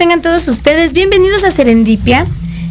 [0.00, 0.94] tengan todos ustedes.
[0.94, 2.24] Bienvenidos a Serendipia.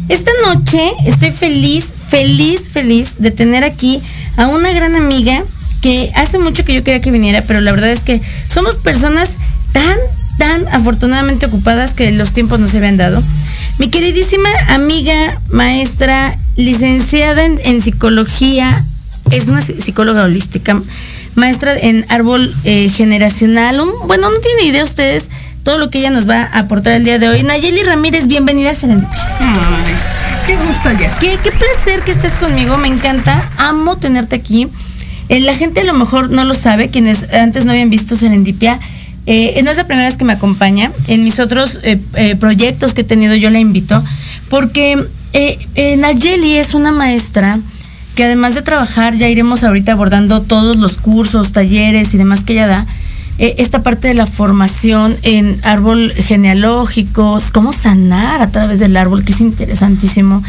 [0.08, 4.02] Esta noche estoy feliz, feliz, feliz de tener aquí
[4.36, 5.44] a una gran amiga
[5.80, 9.36] que hace mucho que yo quería que viniera, pero la verdad es que somos personas
[9.70, 9.96] tan,
[10.38, 13.22] tan afortunadamente ocupadas que los tiempos no se habían dado.
[13.78, 18.84] Mi queridísima amiga, maestra, licenciada en, psicología,
[19.30, 20.82] es una psicóloga holística,
[21.36, 23.80] maestra en árbol eh, generacional.
[24.08, 25.30] bueno, no tiene idea ustedes
[25.62, 27.42] todo lo que ella nos va a aportar el día de hoy.
[27.42, 29.18] Nayeli Ramírez, bienvenida a Serendipia.
[30.46, 31.10] qué gusto, ya.
[31.18, 33.42] Qué, qué placer que estés conmigo, me encanta.
[33.58, 34.68] Amo tenerte aquí.
[35.28, 38.80] Eh, la gente a lo mejor no lo sabe, quienes antes no habían visto Serendipia.
[39.26, 40.90] Eh, no es la primera vez que me acompaña.
[41.06, 41.98] En mis otros eh,
[42.36, 44.02] proyectos que he tenido yo la invito.
[44.48, 45.06] Porque
[45.98, 47.60] Nayeli es una maestra
[48.16, 52.54] que además de trabajar, ya iremos ahorita abordando todos los cursos, talleres y demás que
[52.54, 52.86] ella da
[53.42, 59.24] eh, esta parte de la formación en árbol genealógico, cómo sanar a través del árbol,
[59.24, 60.42] que es interesantísimo.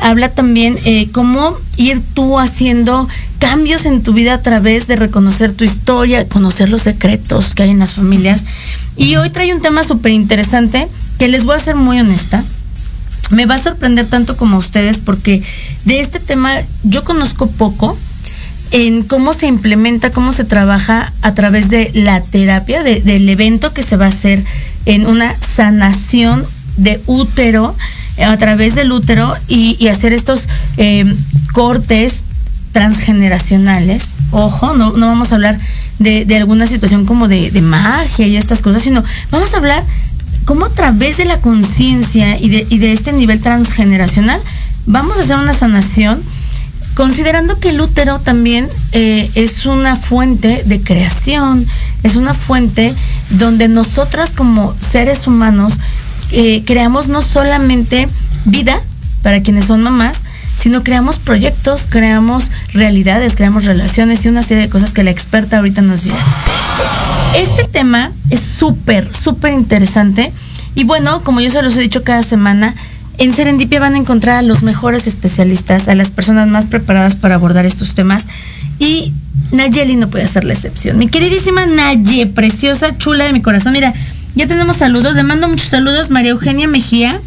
[0.00, 3.08] Habla también eh, cómo ir tú haciendo
[3.38, 7.70] cambios en tu vida a través de reconocer tu historia, conocer los secretos que hay
[7.70, 8.42] en las familias.
[8.96, 12.42] Y hoy trae un tema súper interesante que les voy a ser muy honesta.
[13.30, 15.40] Me va a sorprender tanto como a ustedes porque
[15.84, 16.50] de este tema
[16.82, 17.96] yo conozco poco,
[18.70, 23.82] en cómo se implementa, cómo se trabaja a través de la terapia, del evento que
[23.82, 24.44] se va a hacer
[24.86, 26.44] en una sanación
[26.76, 27.76] de útero,
[28.18, 31.14] a través del útero y, hacer estos em,
[31.52, 32.24] cortes
[32.72, 34.14] transgeneracionales.
[34.30, 35.58] Ojo, no, no vamos a hablar
[35.98, 39.82] de, alguna situación como de, de, magia y estas cosas, sino vamos a hablar
[40.44, 44.40] cómo a través de la conciencia y de, y de este nivel transgeneracional
[44.86, 46.22] vamos a hacer una sanación
[46.94, 51.66] considerando que el útero también eh, es una fuente de creación,
[52.02, 52.94] es una fuente
[53.30, 55.80] donde nosotras como seres humanos
[56.30, 58.08] eh, creamos no solamente
[58.44, 58.80] vida
[59.22, 60.22] para quienes son mamás,
[60.58, 65.58] sino creamos proyectos, creamos realidades, creamos relaciones y una serie de cosas que la experta
[65.58, 66.14] ahorita nos dio.
[67.36, 70.32] Este tema es súper, súper interesante
[70.76, 72.74] y bueno, como yo se los he dicho cada semana,
[73.18, 77.36] en Serendipia van a encontrar a los mejores especialistas, a las personas más preparadas para
[77.36, 78.26] abordar estos temas.
[78.78, 79.12] Y
[79.52, 80.98] Nayeli no puede ser la excepción.
[80.98, 83.72] Mi queridísima Naye, preciosa, chula de mi corazón.
[83.72, 83.94] Mira,
[84.34, 85.16] ya tenemos saludos.
[85.16, 86.10] Le mando muchos saludos.
[86.10, 87.20] María Eugenia Mejía.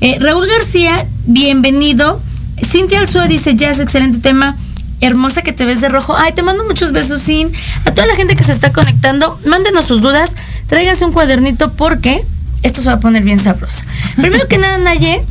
[0.00, 2.20] Eh, Raúl García, bienvenido.
[2.62, 4.56] Cintia Alzúa dice, ya es excelente tema.
[5.00, 6.16] Hermosa que te ves de rojo.
[6.16, 7.50] Ay, te mando muchos besos, Sin.
[7.84, 10.36] A toda la gente que se está conectando, mándenos sus dudas.
[10.68, 12.24] Tráiganse un cuadernito porque
[12.64, 13.84] esto se va a poner bien sabroso.
[14.16, 15.22] Primero que nada, Naye,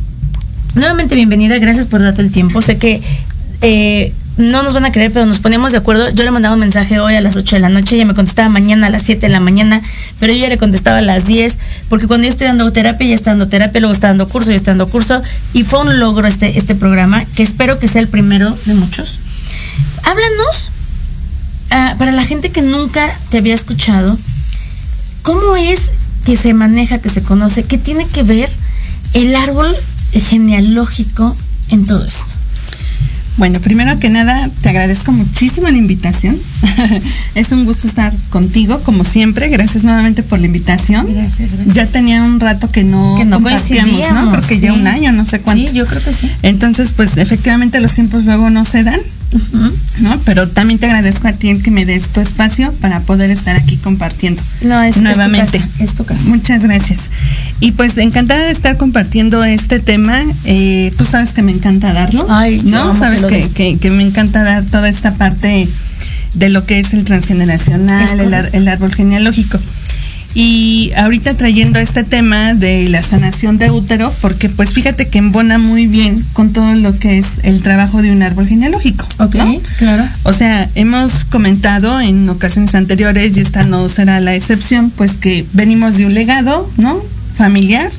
[0.74, 2.62] nuevamente bienvenida, gracias por darte el tiempo.
[2.62, 3.02] Sé que
[3.60, 6.10] eh, no nos van a creer, pero nos ponemos de acuerdo.
[6.10, 8.48] Yo le mandaba un mensaje hoy a las 8 de la noche, ella me contestaba
[8.48, 9.82] mañana a las 7 de la mañana,
[10.20, 11.58] pero yo ya le contestaba a las 10,
[11.88, 14.56] porque cuando yo estoy dando terapia, ella está dando terapia, luego está dando curso, yo
[14.56, 15.20] estoy dando curso,
[15.52, 19.18] y fue un logro este, este programa, que espero que sea el primero de muchos.
[20.04, 20.70] Háblanos,
[21.70, 24.16] ah, para la gente que nunca te había escuchado,
[25.22, 25.90] ¿cómo es
[26.24, 28.50] que se maneja, que se conoce, ¿qué tiene que ver
[29.12, 29.74] el árbol
[30.12, 31.36] genealógico
[31.70, 32.34] en todo esto?
[33.36, 36.38] Bueno, primero que nada, te agradezco muchísimo la invitación.
[37.34, 39.48] es un gusto estar contigo, como siempre.
[39.48, 41.12] Gracias nuevamente por la invitación.
[41.12, 41.74] Gracias, gracias.
[41.74, 44.30] Ya tenía un rato que no, que no compartíamos, ¿no?
[44.30, 45.68] Creo que ya un año, no sé cuánto.
[45.68, 46.30] Sí, yo creo que sí.
[46.42, 49.00] Entonces, pues efectivamente los tiempos luego no se dan.
[49.98, 50.20] ¿No?
[50.24, 53.76] Pero también te agradezco a ti que me des tu espacio para poder estar aquí
[53.76, 54.40] compartiendo.
[54.62, 55.62] No, es, nuevamente.
[55.78, 57.10] Es tu, casa, Muchas gracias.
[57.60, 60.20] Y pues encantada de estar compartiendo este tema.
[60.44, 62.26] Eh, tú sabes que me encanta darlo.
[62.28, 62.96] Ay, ¿no?
[62.98, 65.68] Sabes que, que, me encanta dar toda esta parte
[66.34, 69.58] de lo que es el transgeneracional, el árbol genealógico.
[70.34, 75.58] Y ahorita trayendo este tema de la sanación de útero, porque pues fíjate que embona
[75.58, 79.06] muy bien con todo lo que es el trabajo de un árbol genealógico.
[79.18, 79.36] Ok,
[79.78, 80.04] claro.
[80.24, 85.46] O sea, hemos comentado en ocasiones anteriores, y esta no será la excepción, pues que
[85.52, 87.00] venimos de un legado, ¿no?
[87.36, 87.92] Familiar,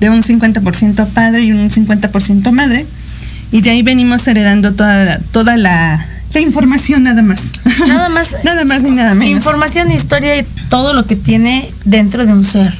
[0.00, 2.86] de un 50% padre y un 50% madre.
[3.52, 6.06] Y de ahí venimos heredando toda, toda la
[6.36, 7.40] la información nada más.
[7.86, 8.36] Nada más.
[8.44, 9.36] nada más ni nada menos.
[9.36, 12.74] Información, historia y todo lo que tiene dentro de un ser.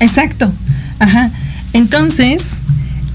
[0.00, 0.52] Exacto.
[0.98, 1.30] Ajá.
[1.72, 2.42] Entonces,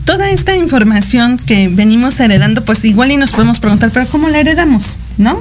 [0.05, 4.39] toda esta información que venimos heredando, pues igual y nos podemos preguntar, pero ¿cómo la
[4.39, 4.97] heredamos?
[5.17, 5.39] ¿No?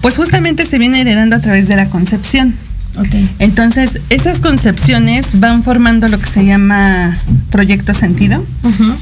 [0.00, 2.54] Pues justamente se viene heredando a través de la concepción.
[2.96, 3.28] Okay.
[3.38, 7.16] Entonces, esas concepciones van formando lo que se llama
[7.50, 8.44] proyecto sentido,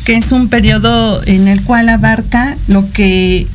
[0.05, 3.47] que es un periodo en el cual abarca lo que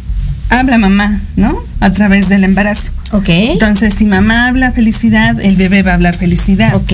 [0.52, 1.58] habla mamá, ¿no?
[1.80, 2.92] A través del embarazo.
[3.12, 3.30] Ok.
[3.30, 6.76] Entonces, si mamá habla felicidad, el bebé va a hablar felicidad.
[6.76, 6.94] Ok.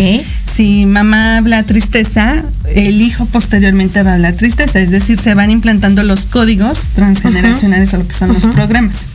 [0.51, 2.44] si mamá habla tristeza,
[2.74, 7.94] el hijo posteriormente va a hablar tristeza, es decir, se van implantando los códigos transgeneracionales
[7.94, 9.07] a lo que son los programas.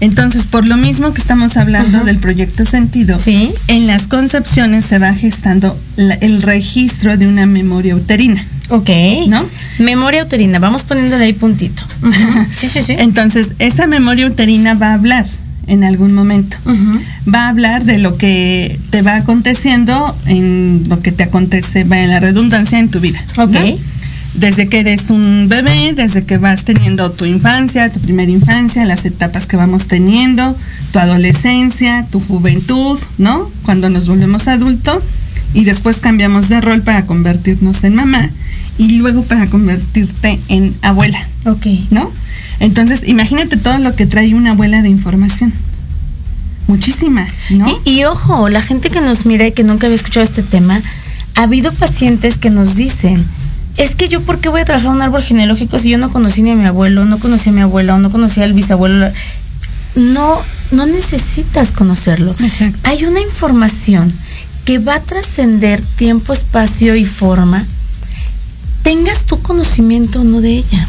[0.00, 5.14] Entonces, por lo mismo que estamos hablando del proyecto sentido, en las concepciones se va
[5.14, 8.44] gestando el registro de una memoria uterina.
[8.68, 8.90] Ok.
[9.28, 9.44] ¿No?
[9.78, 11.82] Memoria uterina, vamos poniéndole ahí puntito.
[12.54, 12.94] sí, sí, sí.
[12.98, 15.26] Entonces, esa memoria uterina va a hablar
[15.66, 16.56] en algún momento.
[17.32, 21.98] Va a hablar de lo que te va aconteciendo, en lo que te acontece, va
[21.98, 23.22] en la redundancia en tu vida.
[23.36, 23.56] Ok
[24.36, 29.04] desde que eres un bebé, desde que vas teniendo tu infancia, tu primera infancia, las
[29.04, 30.56] etapas que vamos teniendo,
[30.92, 33.50] tu adolescencia, tu juventud, ¿no?
[33.64, 35.02] Cuando nos volvemos adulto
[35.54, 38.30] y después cambiamos de rol para convertirnos en mamá
[38.78, 41.26] y luego para convertirte en abuela.
[41.44, 41.66] Ok.
[41.90, 42.12] ¿No?
[42.60, 45.52] Entonces, imagínate todo lo que trae una abuela de información.
[46.66, 47.66] Muchísima, ¿no?
[47.84, 50.80] Y, y ojo, la gente que nos mira y que nunca había escuchado este tema,
[51.36, 53.24] ha habido pacientes que nos dicen,
[53.76, 56.42] es que yo, ¿por qué voy a trabajar un árbol genealógico si yo no conocí
[56.42, 59.10] ni a mi abuelo, no conocí a mi abuela o no conocí al bisabuelo?
[59.94, 60.40] No,
[60.70, 62.34] no necesitas conocerlo.
[62.40, 62.78] Exacto.
[62.84, 64.12] Hay una información
[64.64, 67.64] que va a trascender tiempo, espacio y forma,
[69.46, 70.88] conocimiento o no de ella.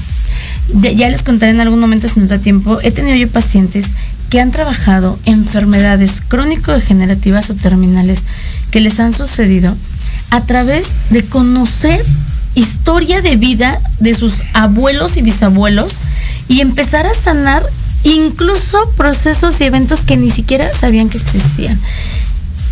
[0.74, 2.80] ya les contaré en algún momento si nos da tiempo.
[2.82, 3.92] He tenido yo pacientes
[4.30, 8.24] que han trabajado enfermedades crónico-degenerativas o terminales
[8.72, 9.76] que les han sucedido
[10.32, 12.04] a través de conocer
[12.56, 15.98] historia de vida de sus abuelos y bisabuelos
[16.48, 17.64] y empezar a sanar
[18.04, 21.80] incluso procesos y eventos que ni siquiera sabían que existían.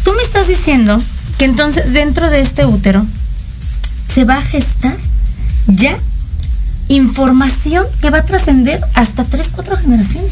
[0.03, 1.01] Tú me estás diciendo
[1.37, 3.05] que entonces dentro de este útero
[4.07, 4.97] se va a gestar
[5.67, 5.97] ya
[6.87, 10.31] información que va a trascender hasta tres, cuatro generaciones.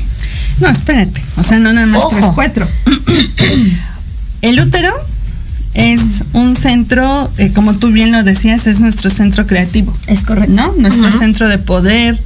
[0.60, 2.68] No, espérate, o sea, no nada más tres, cuatro.
[4.42, 4.94] El útero
[5.74, 6.02] es
[6.34, 9.94] un centro, eh, como tú bien lo decías, es nuestro centro creativo.
[10.08, 10.54] Es correcto.
[10.54, 10.74] ¿No?
[10.78, 12.20] Nuestro centro de poder,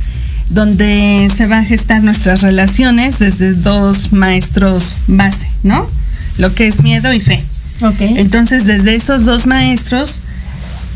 [0.49, 5.89] donde se van a gestar nuestras relaciones desde dos maestros base, ¿no?
[6.37, 7.43] Lo que es miedo y fe.
[7.81, 8.01] Ok.
[8.01, 10.21] Entonces, desde esos dos maestros,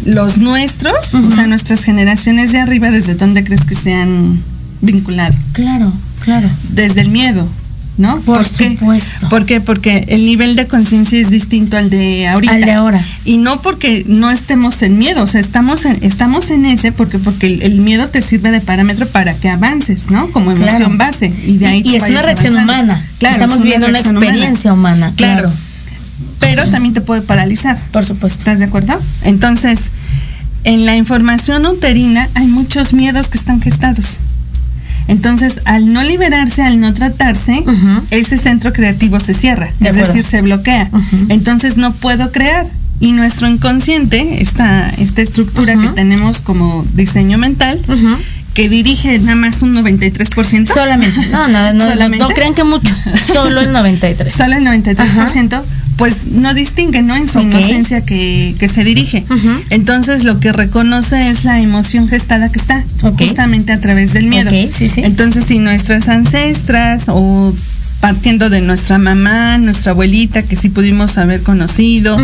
[0.05, 4.41] los nuestros, o sea, nuestras generaciones de arriba, ¿desde dónde crees que se han
[4.81, 5.35] vinculado?
[5.53, 5.91] Claro,
[6.23, 6.49] claro.
[6.69, 7.47] Desde el miedo,
[7.97, 8.19] ¿no?
[8.21, 9.29] Por, supuesto.
[9.29, 9.61] ¿Por qué?
[9.61, 12.53] Porque el nivel de conciencia es distinto al de ahorita.
[12.53, 13.05] Al de ahora.
[13.25, 17.19] Y no porque no estemos en miedo, o sea, estamos en, estamos en ese porque
[17.19, 20.31] porque el, miedo te sirve de parámetro para que avances, ¿no?
[20.31, 21.27] Como emoción base.
[21.45, 23.05] Y de ahí y, es una reacción humana.
[23.19, 25.13] Claro, estamos viviendo una, experiencia humana.
[25.15, 25.51] claro.
[26.41, 27.77] Pero también te puede paralizar.
[27.91, 28.39] Por supuesto.
[28.39, 28.99] ¿Estás de acuerdo?
[29.23, 29.91] Entonces,
[30.63, 34.19] en la información uterina hay muchos miedos que están gestados.
[35.07, 37.63] Entonces, al no liberarse, al no tratarse,
[38.11, 40.89] ese centro creativo se cierra, es decir, se bloquea.
[41.29, 42.67] Entonces, no puedo crear.
[42.99, 47.79] Y nuestro inconsciente, esta, esta estructura que tenemos como diseño mental,
[48.53, 50.71] que dirige nada más un 93%.
[50.71, 51.27] Solamente.
[51.31, 52.93] No, no, no, no, crean que mucho.
[53.27, 54.35] Solo el 93.
[54.37, 55.61] Solo el 93%
[56.01, 57.15] pues no distingue, ¿no?
[57.15, 59.23] En su inocencia que, se dirige.
[59.69, 62.83] Entonces lo que reconoce es la emoción gestada que está,
[63.19, 64.49] justamente a través del miedo.
[64.51, 67.53] Entonces si nuestras ancestras o
[67.99, 72.17] partiendo de nuestra mamá, nuestra abuelita, que sí pudimos haber conocido,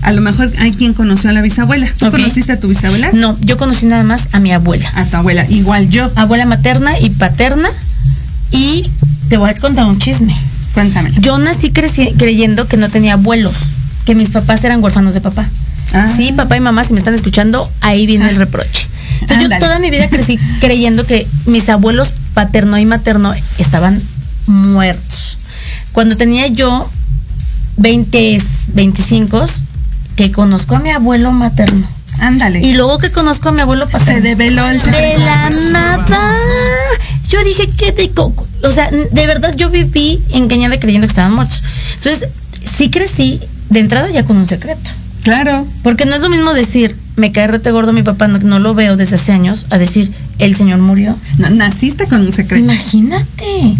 [0.00, 1.92] a lo mejor hay quien conoció a la bisabuela.
[1.98, 3.10] ¿Tú conociste a tu bisabuela?
[3.12, 4.90] No, yo conocí nada más a mi abuela.
[4.94, 6.10] A tu abuela, igual yo.
[6.14, 7.68] Abuela materna y paterna.
[8.50, 8.90] Y
[9.28, 10.34] te voy a contar un chisme.
[10.74, 11.10] Cuéntame.
[11.20, 13.74] Yo nací creyendo que no tenía abuelos,
[14.04, 15.48] que mis papás eran huérfanos de papá.
[15.92, 16.08] Ah.
[16.16, 18.38] Sí, papá y mamá, si me están escuchando, ahí viene el ah.
[18.38, 18.88] reproche.
[19.20, 24.00] Entonces yo toda mi vida crecí creyendo que mis abuelos paterno y materno estaban
[24.46, 25.38] muertos.
[25.92, 26.88] Cuando tenía yo
[27.76, 28.42] 20,
[28.74, 29.44] 25,
[30.16, 31.86] que conozco a mi abuelo materno.
[32.18, 32.60] Ándale.
[32.60, 34.14] Y luego que conozco a mi abuelo paterno.
[34.14, 36.36] Se develó el De la nada.
[37.32, 38.12] Yo dije, ¿qué te
[38.62, 41.64] O sea, de verdad yo viví engañada creyendo que estaban muertos.
[41.94, 42.28] Entonces,
[42.62, 44.90] sí crecí de entrada ya con un secreto.
[45.22, 45.66] Claro.
[45.82, 48.98] Porque no es lo mismo decir, me cae rete gordo mi papá, no, lo veo
[48.98, 51.16] desde hace años, a decir, el señor murió.
[51.38, 52.64] naciste con un secreto.
[52.64, 53.78] Imagínate.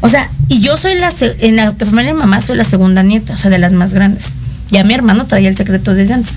[0.00, 3.34] O sea, y yo soy la, en la familia de mamá soy la segunda nieta,
[3.34, 4.36] o sea, de las más grandes.
[4.70, 6.34] Ya mi hermano traía el secreto desde antes.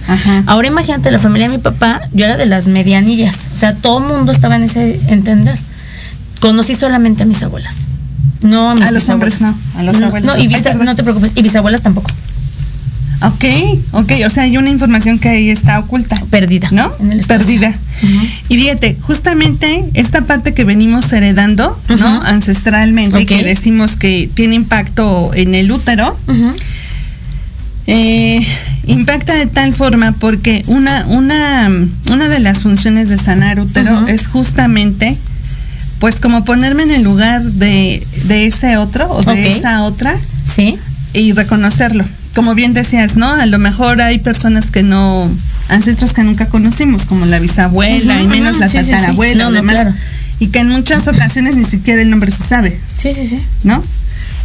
[0.47, 3.47] Ahora imagínate, la familia de mi papá, yo era de las medianillas.
[3.53, 5.57] O sea, todo el mundo estaba en ese entender
[6.39, 7.85] conocí solamente a mis abuelas.
[8.41, 10.37] No a mis A los hombres no, a los abuelos.
[10.37, 12.09] No, y no te preocupes, y bisabuelas tampoco.
[13.21, 13.45] Ok,
[13.93, 16.21] ok, o sea, hay una información que ahí está oculta.
[16.29, 16.69] Perdida.
[16.71, 16.91] ¿No?
[17.27, 17.73] Perdida.
[18.47, 22.21] Y fíjate, justamente esta parte que venimos heredando, ¿no?
[22.21, 26.15] Ancestralmente, que decimos que tiene impacto en el útero,
[27.87, 28.45] eh,
[28.87, 31.69] Impacta de tal forma porque una, una,
[32.09, 35.17] una de las funciones de sanar útero es justamente
[35.99, 40.15] pues como ponerme en el lugar de, ese otro o de esa otra.
[40.45, 40.77] Sí.
[41.13, 42.05] Y reconocerlo.
[42.35, 43.29] Como bien decías, ¿no?
[43.31, 45.29] A lo mejor hay personas que no,
[45.69, 49.95] ancestros que nunca conocimos, como la bisabuela y menos la tatarabuela,
[50.39, 52.79] y que en muchas ocasiones ni siquiera el nombre se sabe.
[52.97, 53.41] Sí, sí, sí.
[53.63, 53.83] ¿No?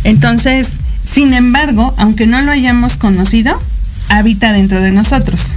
[0.04, 0.68] Entonces,
[1.04, 3.60] sin embargo, aunque no lo hayamos conocido,
[4.08, 5.56] habita dentro de nosotros.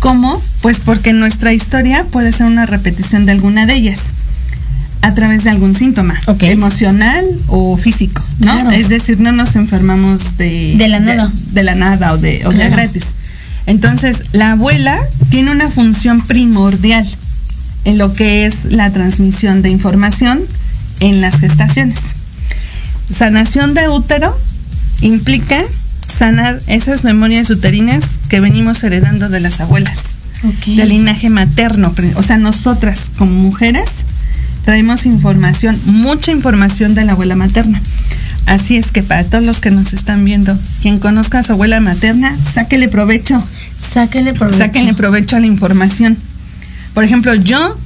[0.00, 0.42] ¿Cómo?
[0.60, 4.00] Pues porque nuestra historia puede ser una repetición de alguna de ellas
[5.00, 8.70] a través de algún síntoma emocional o físico, ¿no?
[8.70, 12.50] Es decir, no nos enfermamos de, de la nada, de, la nada o de, o
[12.50, 13.14] de gratis.
[13.66, 14.98] Entonces, la abuela
[15.30, 17.06] tiene una función primordial
[17.84, 20.40] en lo que es la transmisión de información
[21.00, 22.00] en las gestaciones.
[23.12, 24.36] Sanación de útero
[25.00, 25.62] implica
[26.08, 30.04] sanar esas memorias uterinas que venimos heredando de las abuelas,
[30.66, 31.94] del linaje materno.
[32.16, 33.88] O sea, nosotras como mujeres
[34.68, 37.80] traemos información, mucha información de la abuela materna.
[38.44, 41.80] Así es que para todos los que nos están viendo, quien conozca a su abuela
[41.80, 43.42] materna, sáquele provecho.
[43.78, 44.58] Sáquele provecho.
[44.58, 46.18] Sáquele provecho a la información.
[46.92, 47.78] Por ejemplo, yo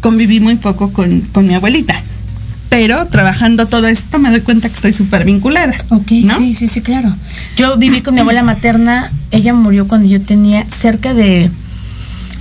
[0.00, 2.00] conviví muy poco con, con mi abuelita
[2.68, 5.74] pero trabajando todo esto me doy cuenta que estoy súper vinculada.
[5.88, 7.14] Ok, sí, sí, sí, claro.
[7.56, 11.50] Yo viví con mi abuela materna, ella murió cuando yo tenía cerca de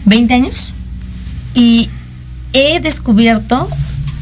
[0.06, 0.74] 20 años
[1.54, 1.90] y
[2.53, 3.67] he descubierto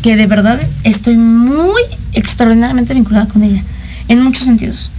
[0.02, 1.82] que de verdad estoy muy
[2.14, 3.64] extraordinariamente vinculada con ella,
[4.08, 4.92] en muchos sentidos.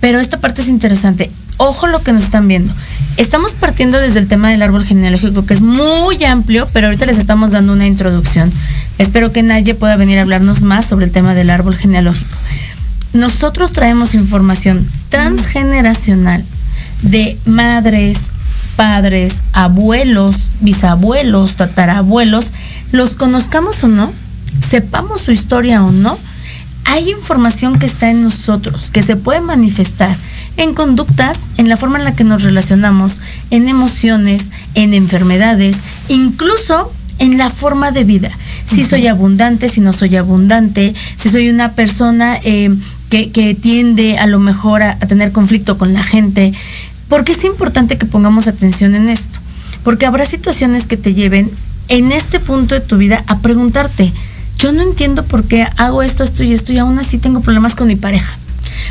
[0.00, 1.30] Pero esta parte es interesante.
[1.58, 2.72] Ojo lo que nos están viendo.
[3.18, 7.18] Estamos partiendo desde el tema del árbol genealógico, que es muy amplio, pero ahorita les
[7.18, 8.50] estamos dando una introducción.
[8.96, 12.34] Espero que Naye pueda venir a hablarnos más sobre el tema del árbol genealógico.
[13.12, 16.44] Nosotros traemos información transgeneracional
[17.02, 18.30] de madres,
[18.76, 22.52] padres, abuelos, bisabuelos, tatarabuelos,
[22.92, 24.12] los conozcamos o no,
[24.66, 26.18] sepamos su historia o no,
[26.84, 30.16] hay información que está en nosotros, que se puede manifestar
[30.56, 33.20] en conductas, en la forma en la que nos relacionamos,
[33.50, 35.78] en emociones, en enfermedades,
[36.08, 38.30] incluso en la forma de vida.
[38.66, 42.74] Si soy abundante, si no soy abundante, si soy una persona eh,
[43.08, 46.52] que, tiende a lo mejor a, a tener conflicto con la gente.
[47.08, 49.38] Porque es importante que pongamos atención en esto.
[49.84, 51.50] Porque habrá situaciones que te lleven
[51.90, 54.12] en este punto de tu vida a preguntarte,
[54.58, 57.74] yo no entiendo por qué hago esto, esto y esto y aún así tengo problemas
[57.74, 58.38] con mi pareja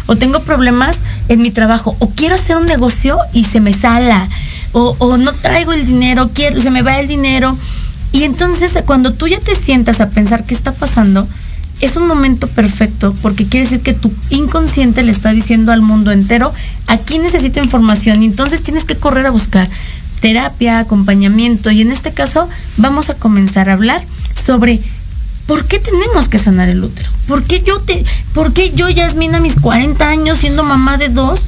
[0.05, 4.27] o tengo problemas en mi trabajo, o quiero hacer un negocio y se me sala,
[4.71, 7.57] o, no traigo el dinero, quiero, se me va el dinero.
[8.11, 11.27] Y entonces cuando tú ya te sientas a pensar qué está pasando,
[11.79, 16.11] es un momento perfecto porque quiere decir que tu inconsciente le está diciendo al mundo
[16.11, 16.53] entero,
[16.87, 19.69] aquí necesito información y entonces tienes que correr a buscar
[20.19, 24.03] terapia, acompañamiento y en este caso vamos a comenzar a hablar
[24.35, 24.81] sobre
[25.49, 27.09] ¿por qué tenemos que sanar el útero?
[27.27, 31.09] ¿Por qué yo, te, por qué yo Yasmina, a mis 40 años, siendo mamá de
[31.09, 31.47] dos,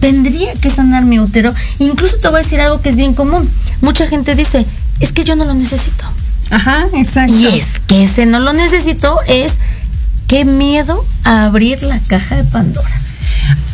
[0.00, 1.54] tendría que sanar mi útero?
[1.78, 3.50] Incluso te voy a decir algo que es bien común.
[3.82, 4.64] Mucha gente dice,
[5.00, 6.06] es que yo no lo necesito.
[6.50, 7.34] Ajá, exacto.
[7.34, 9.58] Y es que ese no lo necesito es
[10.26, 13.00] qué miedo a abrir la caja de Pandora.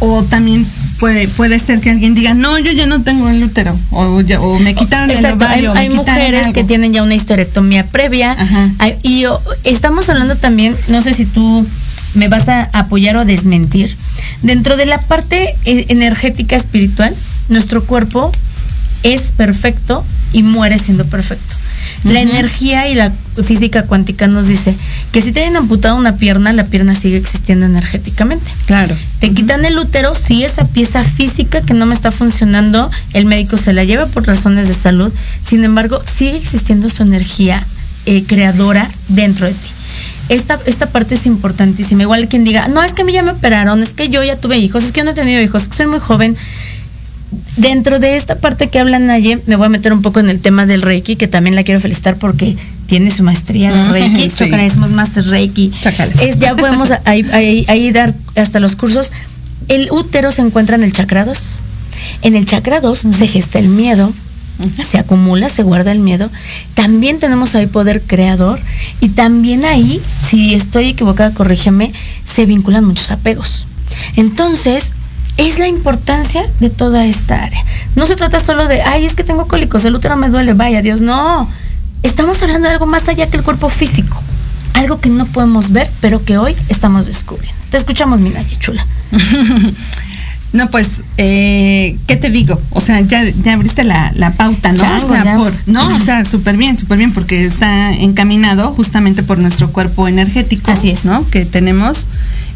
[0.00, 0.66] O también
[1.02, 4.22] puede, puede ser que alguien diga, no, yo ya no tengo el útero, o,
[4.60, 5.72] me quitaron el ovario.
[5.72, 8.36] Hay, hay mujeres que tienen ya una histerectomía previa,
[9.02, 9.24] y
[9.64, 11.66] estamos hablando también, no sé si tú
[12.14, 13.96] me vas a apoyar o desmentir,
[14.42, 17.16] dentro de la parte eh, energética espiritual,
[17.48, 18.30] nuestro cuerpo
[19.02, 21.56] es perfecto y muere siendo perfecto.
[22.04, 23.12] La energía y la
[23.44, 24.74] física cuántica nos dice
[25.12, 28.50] que si te hayan amputado una pierna, la pierna sigue existiendo energéticamente.
[28.66, 28.94] Claro.
[29.20, 33.56] Te quitan el útero, si esa pieza física que no me está funcionando, el médico
[33.56, 35.12] se la lleva por razones de salud.
[35.42, 37.64] Sin embargo, sigue existiendo su energía
[38.06, 39.68] eh, creadora dentro de ti.
[40.28, 42.02] Esta, esta parte es importantísima.
[42.02, 44.36] Igual quien diga, no, es que a mí ya me operaron, es que yo ya
[44.36, 46.36] tuve hijos, es que yo no he tenido hijos, es que soy muy joven
[47.56, 50.40] dentro de esta parte que habla Naye, me voy a meter un poco en el
[50.40, 54.22] tema del Reiki, que también la quiero felicitar porque tiene su maestría de Reiki.
[54.32, 54.44] Sí.
[54.44, 55.72] Chocarismos Master Reiki.
[56.20, 59.12] Es, ya podemos ahí, dar hasta los cursos.
[59.68, 61.38] El útero se encuentra en el chakra 2.
[62.22, 64.12] En el chakra 2 se gesta el miedo,
[64.82, 66.30] se acumula, se guarda el miedo.
[66.74, 68.60] También tenemos ahí poder creador
[69.00, 71.92] y también ahí, si estoy equivocada, corrígeme,
[72.24, 73.66] se vinculan muchos apegos.
[74.16, 74.94] Entonces,
[75.36, 77.64] es la importancia de toda esta área.
[77.94, 80.82] No se trata solo de, ay, es que tengo cólicos, el útero me duele, vaya
[80.82, 81.48] Dios, no.
[82.02, 84.20] Estamos hablando de algo más allá que el cuerpo físico.
[84.74, 87.60] Algo que no podemos ver, pero que hoy estamos descubriendo.
[87.70, 88.86] Te escuchamos, Minaye, chula.
[90.52, 92.60] No, pues, eh, ¿qué te digo?
[92.70, 94.96] O sea, ya, ya abriste la, pauta, ¿no?
[94.96, 99.38] o sea, por, no, o sea, súper bien, súper bien, porque está encaminado justamente por
[99.38, 100.70] nuestro cuerpo energético.
[100.70, 101.06] Así es.
[101.06, 101.28] ¿No?
[101.30, 102.06] Que tenemos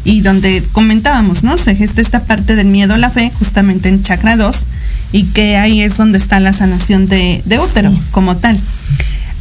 [0.03, 1.57] y donde comentábamos, ¿no?
[1.57, 4.65] Se gesta esta parte del miedo a la fe, justamente en chakra 2,
[5.11, 8.59] y que ahí es donde está la sanación de, útero, como tal.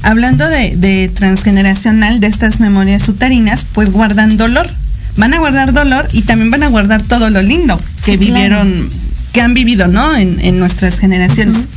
[0.03, 4.69] Hablando de, de transgeneracional, de estas memorias uterinas, pues guardan dolor
[5.17, 8.89] van a guardar dolor y también van a guardar todo lo lindo que vivieron,
[9.33, 10.17] que han vivido, ¿no?
[10.17, 11.69] En, nuestras generaciones.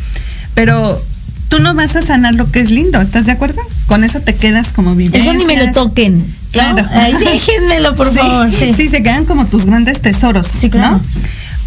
[0.54, 1.02] Pero
[1.48, 3.62] tú no vas a sanar lo que es lindo, ¿estás de acuerdo?
[3.88, 5.18] Con eso te quedas como viviendo.
[5.18, 6.26] Eso ni me lo toquen.
[6.52, 6.86] Claro.
[6.92, 8.52] Ay, déjenmelo, por favor.
[8.52, 8.74] Sí.
[8.76, 8.88] sí.
[8.88, 10.48] se quedan como tus grandes tesoros.
[10.48, 11.00] Sí, claro.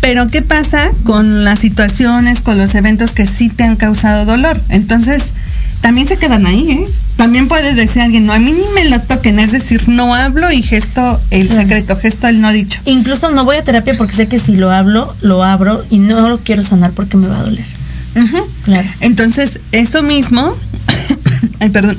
[0.01, 4.61] Pero ¿qué pasa con las situaciones, con los eventos que sí te han causado dolor?
[4.69, 5.33] Entonces,
[5.83, 6.85] también se quedan ahí, ¿eh?
[7.17, 10.51] También puede decir alguien, no, a mí ni me lo toquen, es decir, no hablo
[10.51, 12.81] y gesto el secreto, gesto el no dicho.
[12.85, 16.29] Incluso no voy a terapia porque sé que si lo hablo, lo abro y no
[16.29, 17.67] lo quiero sanar porque me va a doler.
[18.65, 18.89] Claro.
[19.01, 20.55] Entonces, eso mismo,
[21.61, 21.99] ay, perdón,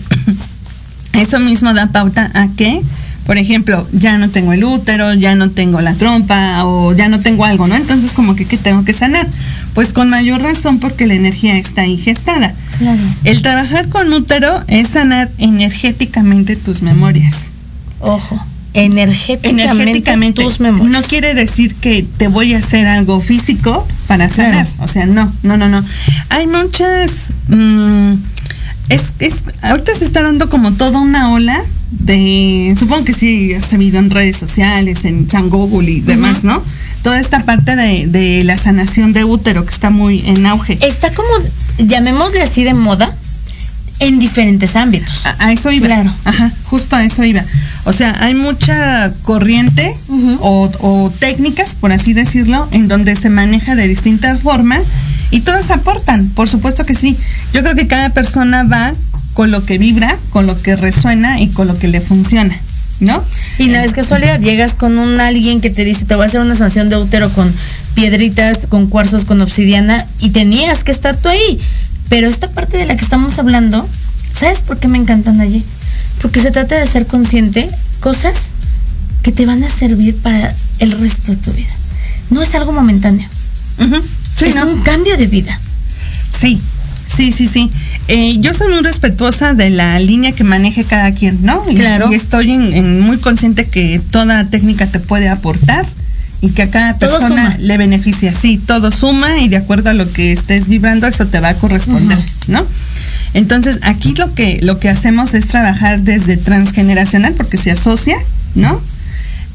[1.13, 2.82] eso mismo da pauta a que,
[3.26, 7.19] por ejemplo, ya no tengo el útero, ya no tengo la trompa o ya no
[7.19, 7.76] tengo algo, ¿no?
[7.76, 9.28] Entonces, como que, ¿qué tengo que sanar?
[9.74, 12.56] Pues con mayor razón porque la energía está ingestada.
[12.78, 13.02] Claro.
[13.24, 17.52] El trabajar con útero es sanar energéticamente tus memorias.
[18.00, 18.40] Ojo.
[18.74, 20.92] Energéticamente, tus memorias.
[20.92, 24.68] No quiere decir que te voy a hacer algo físico para sanar.
[24.80, 25.84] O sea, no, no, no, no.
[26.30, 27.32] Hay muchas.
[27.50, 28.14] Mm,
[28.90, 32.74] es, es, ahorita se está dando como toda una ola de.
[32.78, 36.64] Supongo que sí has sabido en redes sociales, en San Google y demás, ¿no?
[37.04, 40.78] Toda esta parte de, la sanación de útero que está muy en auge.
[40.82, 41.30] Está como,
[41.78, 43.13] llamémosle así de moda,
[44.00, 45.26] en diferentes ámbitos.
[45.39, 45.88] A, eso iba.
[45.88, 46.13] Claro.
[46.24, 47.44] Ajá, justo a eso iba.
[47.86, 49.96] O sea, hay mucha corriente
[50.39, 54.82] o, técnicas, por así decirlo, en donde se maneja de distintas formas
[55.32, 57.18] y todas aportan, por supuesto que sí.
[57.54, 58.94] Yo creo que cada persona va
[59.34, 62.58] con lo que vibra, con lo que resuena y con lo que le funciona.
[62.99, 63.23] ¿No?
[63.58, 66.41] Y no es casualidad, llegas con un alguien que te dice, te voy a hacer
[66.41, 67.53] una sanción de útero con
[67.95, 71.60] piedritas, con cuarzos, con obsidiana, y tenías que estar tú ahí.
[72.10, 73.88] Pero esta parte de la que estamos hablando,
[74.32, 75.63] ¿sabes por qué me encantan allí?
[76.21, 78.53] Porque se trata de ser consciente cosas
[79.21, 81.73] que te van a servir para el resto de tu vida.
[82.29, 83.27] No es algo momentáneo.
[84.45, 85.60] es un cambio de vida.
[86.39, 86.60] Sí,
[87.08, 87.71] sí, sí, sí.
[88.08, 91.63] Eh, yo soy muy respetuosa de la línea que maneje cada quien, ¿no?
[91.70, 92.12] Y, claro.
[92.12, 95.86] Y estoy en, muy consciente que toda técnica te puede aportar
[96.42, 98.34] y que a cada persona le beneficia.
[98.34, 101.56] Sí, todo suma y de acuerdo a lo que estés vibrando, eso te va a
[101.56, 102.66] corresponder, ¿no?
[103.34, 108.18] Entonces, aquí lo que, lo que hacemos es trabajar desde transgeneracional porque se asocia,
[108.56, 108.82] ¿no?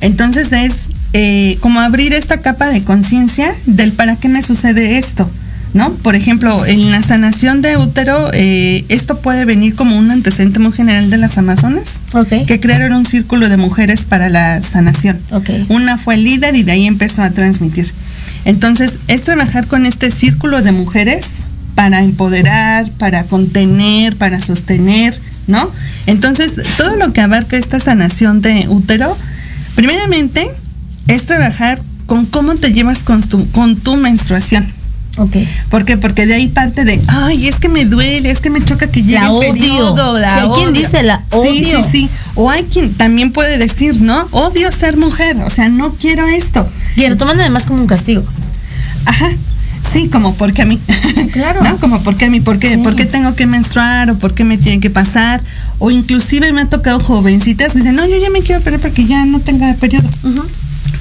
[0.00, 0.74] Entonces es
[1.12, 5.30] eh, como abrir esta capa de conciencia del para qué me sucede esto.
[5.74, 5.90] ¿No?
[5.90, 10.72] Por ejemplo, en la sanación de útero, eh, esto puede venir como un antecedente muy
[10.72, 12.00] general de las Amazonas,
[12.46, 15.18] que crearon un círculo de mujeres para la sanación.
[15.68, 17.92] Una fue líder y de ahí empezó a transmitir.
[18.44, 25.70] Entonces, es trabajar con este círculo de mujeres para empoderar, para contener, para sostener, ¿no?
[26.06, 29.16] Entonces, todo lo que abarca esta sanación de útero,
[29.74, 30.46] primeramente,
[31.06, 34.77] es trabajar con cómo te llevas con con tu menstruación.
[35.18, 35.36] Ok.
[35.68, 35.96] ¿Por qué?
[35.96, 39.02] Porque de ahí parte de, ay, es que me duele, es que me choca que
[39.02, 40.18] llegue la el periodo.
[40.18, 41.52] La hay quien dice la odio.
[41.52, 42.10] Sí, sí, sí.
[42.34, 44.28] O hay quien también puede decir, ¿no?
[44.30, 46.68] Odio ser mujer, o sea, no quiero esto.
[46.96, 48.24] Y lo toman además como un castigo.
[49.04, 49.30] Ajá.
[49.92, 50.78] Sí, como porque a mí.
[51.32, 51.62] claro.
[51.62, 51.78] ¿No?
[51.78, 54.58] Como porque a mí, ¿por qué, ¿por qué tengo que menstruar o por qué me
[54.58, 55.42] tiene que pasar?
[55.78, 58.92] O inclusive me ha tocado jovencitas que dicen, no, yo ya me quiero operar para
[58.92, 60.08] que ya no tenga periodo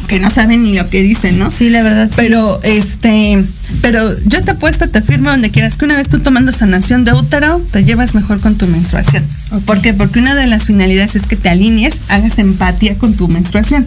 [0.07, 1.49] que no saben ni lo que dicen, ¿no?
[1.49, 2.09] Sí, la verdad.
[2.15, 3.43] Pero, este,
[3.81, 7.13] pero yo te apuesto, te firmo donde quieras, que una vez tú tomando sanación de
[7.13, 9.25] útero, te llevas mejor con tu menstruación.
[9.65, 9.93] ¿Por qué?
[9.93, 13.85] Porque una de las finalidades es que te alinees, hagas empatía con tu menstruación.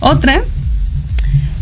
[0.00, 0.40] Otra,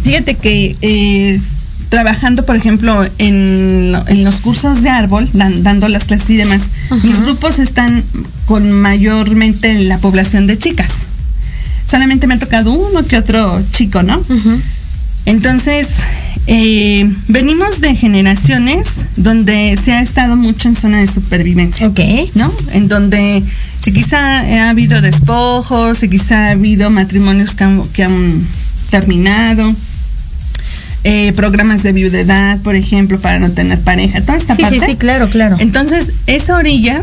[0.04, 1.40] fíjate que eh,
[1.88, 6.62] trabajando, por ejemplo, en, los cursos de árbol, dando las clases y demás,
[7.02, 8.04] mis grupos están
[8.46, 11.05] con mayormente la población de chicas
[11.86, 14.20] solamente me ha tocado uno que otro chico, ¿no?
[15.24, 15.88] Entonces,
[16.46, 21.88] eh, venimos de generaciones donde se ha estado mucho en zona de supervivencia.
[21.88, 22.00] Ok.
[22.34, 22.52] ¿No?
[22.72, 23.42] En donde
[23.80, 28.46] si quizá ha habido despojos, si quizá ha habido matrimonios que han,
[28.90, 29.74] terminado.
[31.02, 34.80] Eh, programas de viudedad, por ejemplo, para no tener pareja, toda esta parte.
[34.80, 35.56] Sí, sí, claro, claro.
[35.60, 37.02] Entonces, esa orilla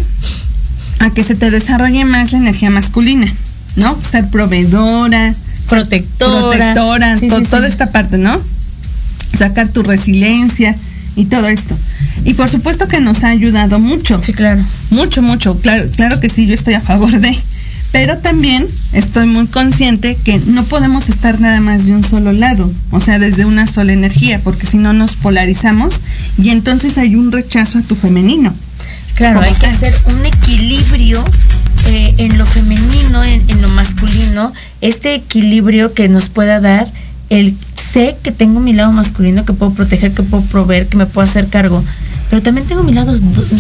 [1.00, 3.34] a que se te desarrolle más la energía masculina.
[3.76, 3.98] ¿No?
[4.02, 5.34] Ser proveedora,
[5.70, 7.18] protectora, protectora,
[7.50, 8.40] toda esta parte, ¿no?
[9.38, 10.76] sacar tu resiliencia
[11.16, 11.78] y todo esto.
[12.26, 14.22] Y por supuesto que nos ha ayudado mucho.
[14.22, 14.64] Sí, claro.
[14.90, 15.58] Mucho, mucho.
[15.60, 17.36] Claro, claro que sí, yo estoy a favor de.
[17.92, 22.72] Pero también estoy muy consciente que no podemos estar nada más de un solo lado,
[22.90, 26.02] o sea, desde una sola energía, porque si no nos polarizamos
[26.42, 28.52] y entonces hay un rechazo a tu femenino.
[29.14, 31.24] Claro, hay que hacer un equilibrio
[31.88, 36.88] eh, en lo femenino, en, en, lo masculino, este equilibrio que nos pueda dar
[37.30, 41.06] el sé que tengo mi lado masculino, que puedo proteger, que puedo proveer, que me
[41.06, 41.84] puedo hacer cargo,
[42.30, 43.14] pero también tengo mi lado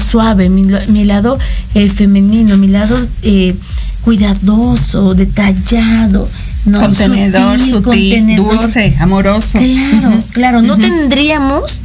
[0.10, 1.38] suave, mi, mi lado
[1.76, 3.56] eh, femenino, mi lado eh,
[4.02, 6.28] cuidadoso, detallado.
[6.66, 9.60] No, contenedor, sutil, dulce, amoroso.
[9.60, 11.82] Claro, claro, no tendríamos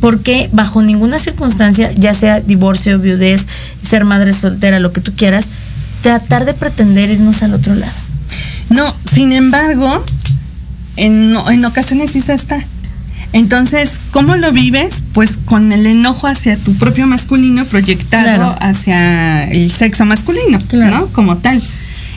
[0.00, 3.46] porque bajo ninguna circunstancia, ya sea divorcio, viudez,
[3.82, 5.46] ser madre soltera, lo que tú quieras,
[6.02, 7.92] tratar de pretender irnos al otro lado.
[8.70, 10.04] No, sin embargo,
[10.96, 12.64] en, en ocasiones sí se está.
[13.32, 15.02] Entonces, ¿cómo lo vives?
[15.12, 21.06] Pues con el enojo hacia tu propio masculino proyectado hacia el sexo masculino, ¿no?
[21.08, 21.62] Como tal.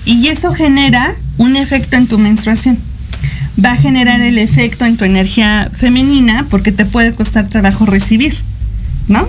[0.06, 2.80] Y eso genera un efecto en tu menstruación.
[3.64, 8.34] Va a generar el efecto en tu energía femenina porque te puede costar trabajo recibir,
[9.08, 9.28] ¿no?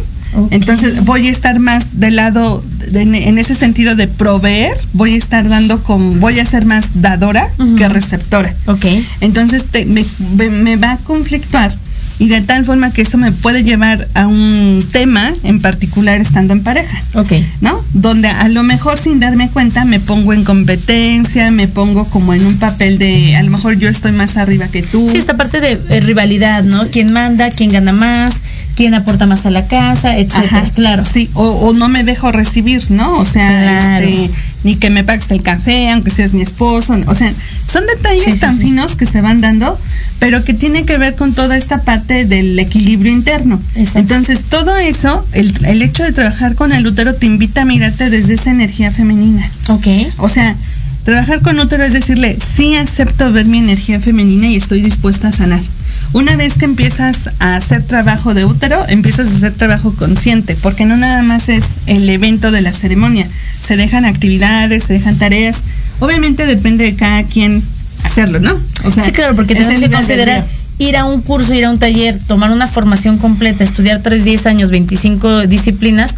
[0.50, 5.48] Entonces voy a estar más del lado, en ese sentido de proveer, voy a estar
[5.48, 8.52] dando con, voy a ser más dadora que receptora.
[8.66, 8.84] Ok.
[9.20, 10.04] Entonces me,
[10.50, 11.76] me, va a conflictuar
[12.18, 16.52] y de tal forma que eso me puede llevar a un tema en particular estando
[16.52, 17.00] en pareja.
[17.14, 17.32] Ok.
[17.60, 17.84] ¿No?
[17.92, 22.46] Donde a lo mejor sin darme cuenta me pongo en competencia, me pongo como en
[22.46, 25.08] un papel de a lo mejor yo estoy más arriba que tú.
[25.08, 26.86] Sí, esta parte de eh, rivalidad, ¿no?
[26.88, 27.50] ¿Quién manda?
[27.50, 28.42] ¿Quién gana más?
[28.74, 31.04] Quién aporta más a la casa, etcétera, claro.
[31.04, 33.18] Sí, o, no me dejo recibir, ¿no?
[33.18, 34.30] O sea, este,
[34.64, 37.32] ni que me pagues el café, aunque seas mi esposo, o sea,
[37.70, 39.78] son detalles tan finos que se van dando,
[40.18, 43.60] pero que tiene que ver con toda esta parte del equilibrio interno.
[43.74, 48.10] Entonces, todo eso, el, el hecho de trabajar con el útero te invita a mirarte
[48.10, 49.48] desde esa energía femenina.
[49.68, 49.86] Ok.
[50.18, 50.56] O sea,
[51.04, 55.32] trabajar con útero es decirle, sí acepto ver mi energía femenina y estoy dispuesta a
[55.32, 55.60] sanar.
[56.14, 60.84] Una vez que empiezas a hacer trabajo de útero, empiezas a hacer trabajo consciente, porque
[60.84, 63.26] no nada más es el evento de la ceremonia,
[63.60, 65.62] se dejan actividades, se dejan tareas.
[65.98, 67.64] Obviamente depende de cada quien
[68.04, 68.56] hacerlo, ¿no?
[68.84, 70.46] O sea, sí, claro, porque tenemos que considerar
[70.78, 74.46] ir a un curso, ir a un taller, tomar una formación completa, estudiar 3, 10
[74.46, 76.14] años, 25 disciplinas,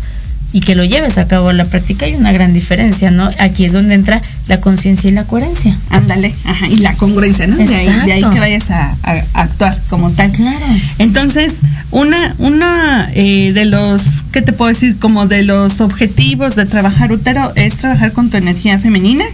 [0.56, 3.28] y que lo lleves a cabo a la práctica hay una gran diferencia, ¿no?
[3.38, 5.76] Aquí es donde entra la conciencia y la coherencia.
[5.90, 7.58] Ándale, ajá, y la congruencia, ¿no?
[7.58, 8.96] De ahí, que vayas a,
[9.34, 10.32] actuar como tal.
[10.32, 10.64] Claro.
[10.98, 11.56] Entonces,
[11.90, 14.96] una, una eh, de los, ¿qué te puedo decir?
[14.98, 19.26] Como de los objetivos de trabajar útero es trabajar con tu energía femenina,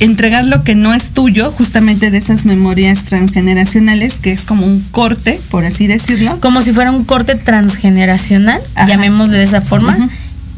[0.00, 4.80] entregar lo que no es tuyo, justamente de esas memorias transgeneracionales, que es como un
[4.90, 6.38] corte, por así decirlo.
[6.40, 10.08] Como si fuera un corte transgeneracional, llamémosle de esa forma.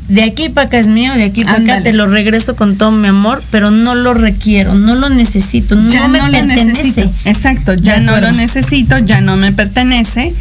[0.09, 2.93] De aquí para acá es mío, de aquí para acá te lo regreso con todo
[2.93, 7.11] mi amor, pero no lo requiero, no lo necesito, no me pertenece.
[7.25, 10.33] Exacto, ya no lo necesito, ya no me pertenece.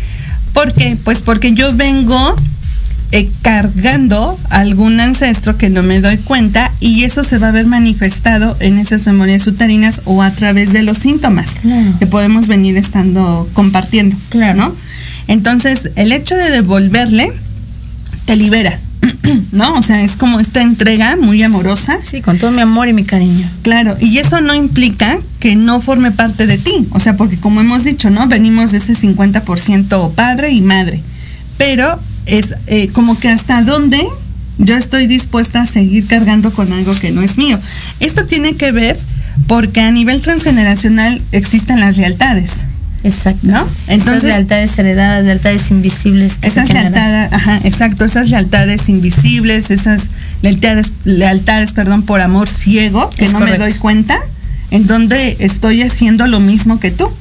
[0.54, 0.98] ¿Por qué?
[1.04, 2.36] Pues porque yo vengo
[3.18, 7.66] eh, cargando algún ancestro que no me doy cuenta y eso se va a ver
[7.66, 11.62] manifestado en esas memorias uterinas o a través de los síntomas
[11.98, 14.18] que podemos venir estando compartiendo.
[14.28, 14.58] Claro.
[14.58, 14.76] ¿no?
[15.30, 17.32] Entonces, el hecho de devolverle
[18.26, 18.78] te libera.
[19.54, 19.76] ¿No?
[19.76, 22.00] O sea, es como esta entrega muy amorosa.
[22.02, 23.48] Sí, con todo mi amor y mi cariño.
[23.62, 26.86] Claro, y eso no implica que no forme parte de ti.
[26.92, 28.28] O sea, porque como hemos dicho, ¿no?
[28.28, 31.02] Venimos de ese 50% padre y madre.
[31.58, 34.06] Pero es eh, como que hasta dónde
[34.58, 37.60] yo estoy dispuesta a seguir cargando con algo que no es mío.
[38.00, 38.98] Esto tiene que ver
[39.48, 42.66] porque a nivel transgeneracional existen las lealtades.
[43.04, 43.48] Exacto.
[43.48, 43.68] ¿No?
[43.88, 46.40] Entonces, esas lealtades heredadas, lealtades invisibles.
[46.42, 50.06] esas lealtades, ajá, exacto, esas lealtades invisibles, esas
[50.42, 54.18] lealtades, lealtades, perdón, por amor ciego, que no me doy cuenta,
[54.72, 57.12] en donde estoy haciendo lo mismo que tú.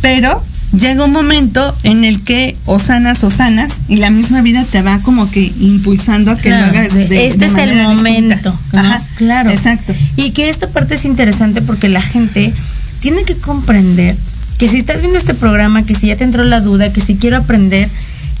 [0.00, 4.64] Pero llega un momento en el que o sanas o sanas y la misma vida
[4.64, 8.58] te va como que impulsando a que lo hagas de, Este es el momento.
[8.72, 9.50] Ajá, claro.
[9.50, 9.94] Exacto.
[10.16, 12.52] Y que esta parte es interesante porque la gente
[13.00, 14.16] tiene que comprender
[14.58, 17.16] que si estás viendo este programa, que si ya te entró la duda, que si
[17.16, 17.88] quiero aprender,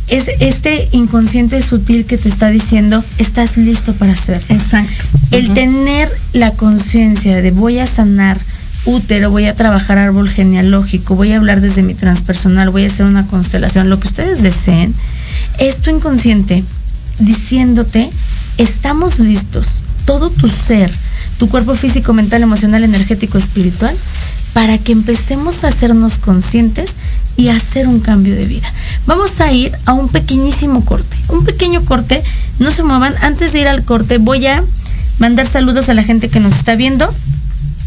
[0.08, 4.42] es este inconsciente sutil que te está diciendo, estás listo para hacer.
[4.48, 5.04] Exacto.
[5.30, 8.38] El tener la conciencia de voy a sanar,
[8.86, 13.04] útero, voy a trabajar árbol genealógico, voy a hablar desde mi transpersonal, voy a hacer
[13.04, 14.94] una constelación, lo que ustedes deseen,
[15.58, 16.64] es tu inconsciente
[17.18, 18.10] diciéndote,
[18.58, 20.92] estamos listos, todo tu ser,
[21.38, 23.96] tu cuerpo físico, mental, emocional, energético, espiritual,
[24.52, 26.94] para que empecemos a hacernos conscientes
[27.36, 28.72] y hacer un cambio de vida.
[29.06, 32.22] Vamos a ir a un pequeñísimo corte, un pequeño corte,
[32.58, 34.64] no se muevan, antes de ir al corte voy a
[35.18, 37.08] mandar saludos a la gente que nos está viendo.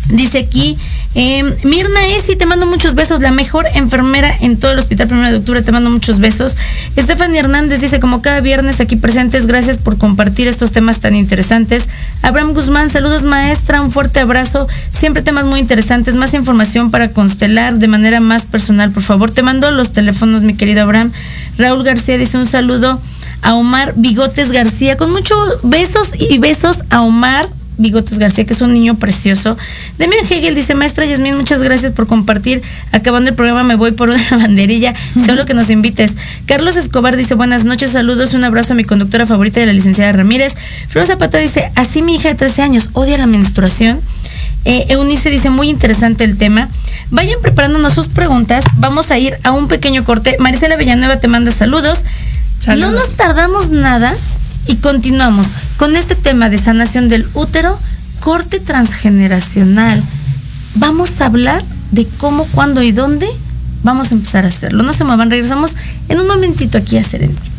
[0.09, 0.75] Dice aquí,
[1.13, 5.31] eh, Mirna Esi, te mando muchos besos, la mejor enfermera en todo el hospital 1
[5.31, 6.57] de octubre, te mando muchos besos.
[6.97, 11.89] Stephanie Hernández dice, como cada viernes aquí presentes, gracias por compartir estos temas tan interesantes.
[12.23, 17.75] Abraham Guzmán, saludos maestra, un fuerte abrazo, siempre temas muy interesantes, más información para constelar
[17.75, 19.29] de manera más personal, por favor.
[19.29, 21.11] Te mando los teléfonos, mi querido Abraham.
[21.59, 22.99] Raúl García dice un saludo
[23.43, 27.47] a Omar Bigotes García, con muchos besos y besos a Omar
[27.79, 29.57] Bigotes García, que es un niño precioso.
[29.97, 32.61] Demian Hegel dice, maestra Yasmín, muchas gracias por compartir.
[32.91, 34.93] Acabando el programa me voy por una banderilla,
[35.25, 36.13] solo que nos invites.
[36.45, 40.11] Carlos Escobar dice, buenas noches, saludos, un abrazo a mi conductora favorita de la licenciada
[40.11, 40.55] Ramírez.
[40.87, 43.99] Flor Zapata dice, así mi hija de 13 años odia la menstruación.
[44.65, 46.69] Eh, Eunice dice, muy interesante el tema.
[47.11, 48.65] Vayan preparándonos sus preguntas.
[48.75, 50.35] Vamos a ir a un pequeño corte.
[50.39, 52.03] Marisela Villanueva te manda saludos.
[52.67, 54.13] No nos tardamos nada
[54.69, 57.75] y continuamos con este tema de sanación del útero,
[58.19, 60.03] corte transgeneracional.
[60.75, 63.27] Vamos a hablar de cómo, cuándo y dónde
[63.81, 64.83] vamos a empezar a hacerlo.
[64.83, 65.75] No se muevan, regresamos
[66.07, 67.58] en un momentito aquí a Serendipia.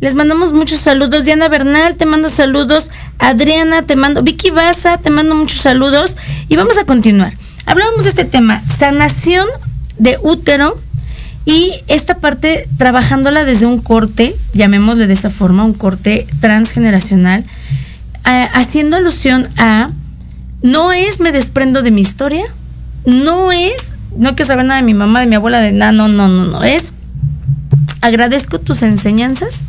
[0.00, 1.24] Les mandamos muchos saludos.
[1.24, 2.90] Diana Bernal, te mando saludos.
[3.18, 4.22] Adriana, te mando.
[4.22, 6.16] Vicky Baza, te mando muchos saludos.
[6.48, 7.32] Y vamos a continuar.
[7.66, 9.48] Hablábamos de este tema, sanación
[9.98, 10.78] de útero
[11.44, 17.44] Y esta parte, trabajándola desde un corte, llamémosle de esa forma, un corte transgeneracional,
[18.24, 19.90] haciendo alusión a,
[20.62, 22.46] no es me desprendo de mi historia,
[23.04, 26.08] no es, no quiero saber nada de mi mamá, de mi abuela, de nada, no,
[26.08, 26.92] no, no, no, es,
[28.00, 29.62] agradezco tus enseñanzas,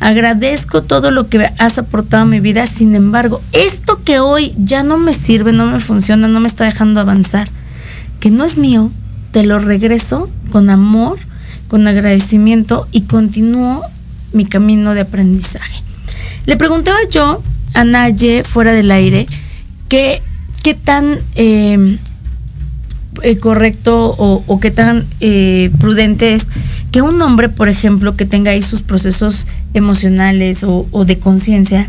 [0.00, 4.82] agradezco todo lo que has aportado a mi vida, sin embargo, esto que hoy ya
[4.82, 7.48] no me sirve, no me funciona, no me está dejando avanzar,
[8.20, 8.90] que no es mío,
[9.32, 11.18] te lo regreso con amor,
[11.68, 13.82] con agradecimiento y continúo
[14.32, 15.82] mi camino de aprendizaje.
[16.46, 17.42] Le preguntaba yo
[17.74, 19.26] a Naye fuera del aire
[19.88, 20.22] qué,
[20.84, 21.98] tan em,
[23.22, 26.48] eh, correcto o, qué tan eh, prudente es
[26.90, 31.88] que un hombre, por ejemplo, que tenga ahí sus procesos emocionales o, de conciencia,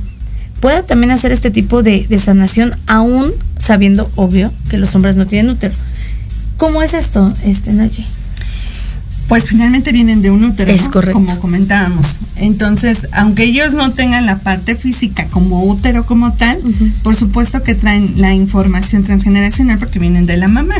[0.59, 5.25] pueda también hacer este tipo de, de, sanación, aún sabiendo, obvio, que los hombres no
[5.25, 5.73] tienen útero.
[6.57, 8.05] ¿Cómo es esto, este Naye?
[9.29, 11.13] Pues finalmente vienen de un útero, es correcto.
[11.13, 12.17] como comentábamos.
[12.35, 16.57] Entonces, aunque ellos no tengan la parte física como útero como tal,
[17.03, 20.75] por supuesto que traen la información transgeneracional porque vienen de la mamá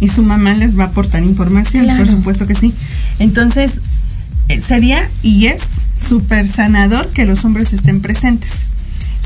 [0.00, 2.72] y su mamá les va a aportar información, por supuesto que sí.
[3.18, 3.80] Entonces,
[4.48, 5.62] eh, sería y es
[5.96, 8.68] súper sanador que los hombres estén presentes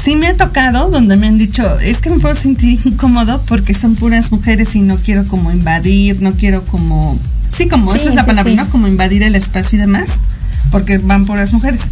[0.03, 3.75] sí me ha tocado donde me han dicho, es que me puedo sentir incómodo porque
[3.75, 7.19] son puras mujeres y no quiero como invadir, no quiero como,
[7.51, 8.69] sí, como esa es la palabra, ¿no?
[8.69, 10.09] Como invadir el espacio y demás,
[10.71, 11.83] porque van puras mujeres.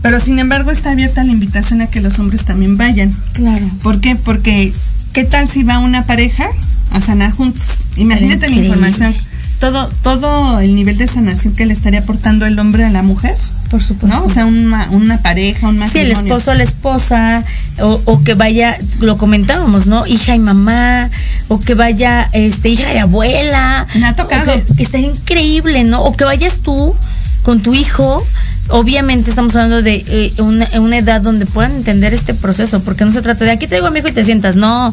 [0.00, 3.10] Pero sin embargo está abierta la invitación a que los hombres también vayan.
[3.32, 3.68] Claro.
[3.82, 4.14] ¿Por qué?
[4.14, 4.72] Porque
[5.12, 6.46] ¿qué tal si va una pareja
[6.90, 7.84] a sanar juntos?
[7.96, 9.14] Imagínate la información,
[9.60, 13.36] todo, todo el nivel de sanación que le estaría aportando el hombre a la mujer
[13.68, 14.24] por supuesto.
[14.24, 15.92] O sea, una, una pareja, un matrimonio.
[15.92, 17.44] Sí, el esposo a la esposa,
[17.80, 20.06] o, que vaya, lo comentábamos, ¿no?
[20.06, 21.08] Hija y mamá,
[21.48, 23.86] o que vaya este hija y abuela.
[23.94, 24.52] Me ha tocado.
[24.76, 26.02] que, está increíble, ¿no?
[26.02, 26.94] O que vayas tú
[27.42, 28.24] con tu hijo
[28.70, 33.12] obviamente estamos hablando de eh, una, una, edad donde puedan entender este proceso, porque no
[33.12, 34.92] se trata de aquí traigo a mi hijo y te sientas, no,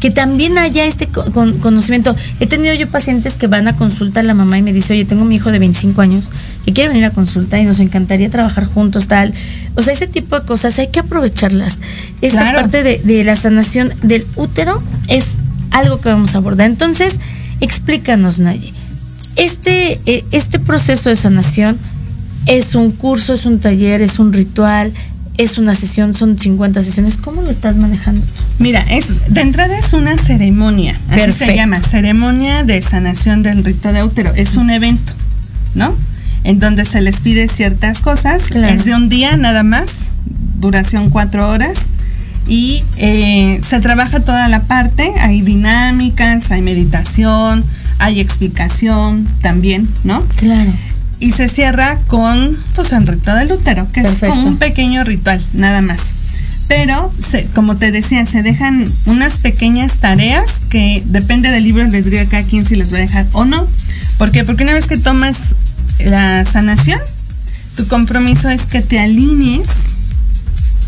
[0.00, 2.14] que también haya este conocimiento.
[2.40, 5.04] He tenido yo pacientes que van a consulta a la mamá y me dice, oye,
[5.04, 6.30] tengo mi hijo de 25 años
[6.64, 9.32] que quiere venir a consulta y nos encantaría trabajar juntos, tal.
[9.74, 11.80] O sea, ese tipo de cosas hay que aprovecharlas.
[12.20, 15.38] Esta parte de, de la sanación del útero es
[15.70, 16.66] algo que vamos a abordar.
[16.66, 17.20] Entonces,
[17.60, 18.72] explícanos, Naye.
[19.36, 21.78] Este, eh, este proceso de sanación
[22.46, 24.92] es un curso, es un taller, es un ritual,
[25.38, 27.18] es una sesión, son 50 sesiones.
[27.18, 28.24] ¿Cómo lo estás manejando
[28.58, 33.92] Mira, es, de entrada es una ceremonia, así se llama, ceremonia de sanación del rito
[33.92, 34.32] de útero.
[34.34, 35.12] Es un evento,
[35.74, 35.94] ¿no?
[36.44, 38.50] En donde se les pide ciertas cosas.
[38.50, 40.10] Es de un día nada más,
[40.58, 41.92] duración cuatro horas.
[42.48, 47.64] Y eh, se trabaja toda la parte, hay dinámicas, hay meditación,
[47.98, 50.22] hay explicación también, ¿no?
[50.36, 50.72] Claro
[51.18, 55.40] y se cierra con pues el rito del útero, que es como un pequeño ritual,
[55.52, 56.00] nada más.
[56.68, 57.12] Pero,
[57.54, 62.42] como te decía, se dejan unas pequeñas tareas que depende del libro les diría cada
[62.42, 63.66] quien si les va a dejar o no.
[64.18, 64.42] ¿Por qué?
[64.44, 65.54] Porque una vez que tomas
[66.00, 67.00] la sanación,
[67.76, 69.68] tu compromiso es que te alinees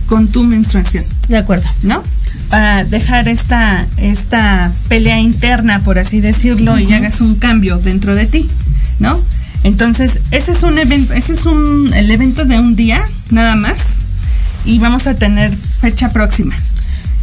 [0.07, 1.05] con tu menstruación.
[1.29, 1.69] De acuerdo.
[1.83, 2.03] ¿No?
[2.49, 8.27] Para dejar esta, esta pelea interna, por así decirlo, y hagas un cambio dentro de
[8.27, 8.49] ti,
[8.99, 9.19] ¿no?
[9.65, 13.79] Entonces, ese es un evento, ese es un, el evento de un día, nada más.
[14.65, 16.55] Y vamos a tener fecha próxima.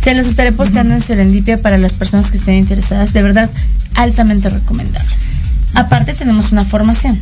[0.02, 3.14] Se los estaré posteando en Serendipia para las personas que estén interesadas.
[3.14, 3.50] De verdad,
[3.96, 5.10] altamente recomendable.
[5.74, 7.20] Aparte tenemos una formación.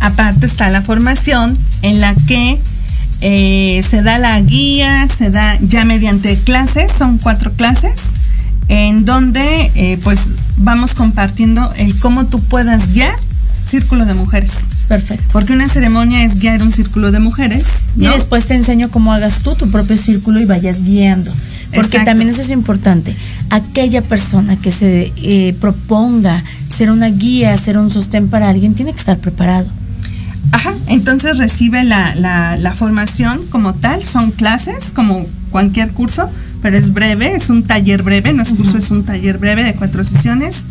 [0.00, 2.60] Aparte está la formación en la que
[3.20, 7.94] eh, se da la guía, se da ya mediante clases, son cuatro clases,
[8.68, 13.14] en donde eh, pues vamos compartiendo el cómo tú puedas guiar
[13.64, 14.52] círculo de mujeres.
[14.88, 15.24] Perfecto.
[15.32, 17.86] Porque una ceremonia es guiar un círculo de mujeres.
[17.96, 21.32] Y después te enseño cómo hagas tú tu propio círculo y vayas guiando.
[21.74, 23.16] Porque también eso es importante.
[23.50, 28.92] Aquella persona que se eh, proponga ser una guía, ser un sostén para alguien, tiene
[28.92, 29.68] que estar preparado.
[30.52, 36.30] Ajá, entonces recibe la, la, formación como tal, son clases como cualquier curso,
[36.62, 39.74] pero es breve, es un taller breve, no es curso, es un taller breve de
[39.74, 40.64] cuatro sesiones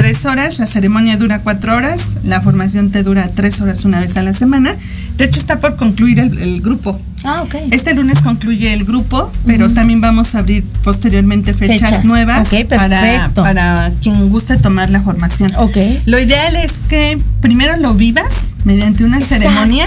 [0.00, 4.16] tres horas, la ceremonia dura cuatro horas, la formación te dura tres horas una vez
[4.16, 4.74] a la semana.
[5.18, 6.98] De hecho, está por concluir el, grupo.
[7.22, 7.54] Ah, ok.
[7.70, 13.92] Este lunes concluye el grupo, pero también vamos a abrir posteriormente fechas, nuevas para, para
[14.00, 15.52] quien guste tomar la formación.
[15.56, 15.76] Ok.
[16.06, 19.84] Lo ideal es que primero lo vivas mediante una ceremonia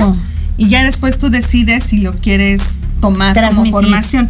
[0.58, 2.62] y ya después tú decides si lo quieres
[3.02, 4.30] tomar como formación.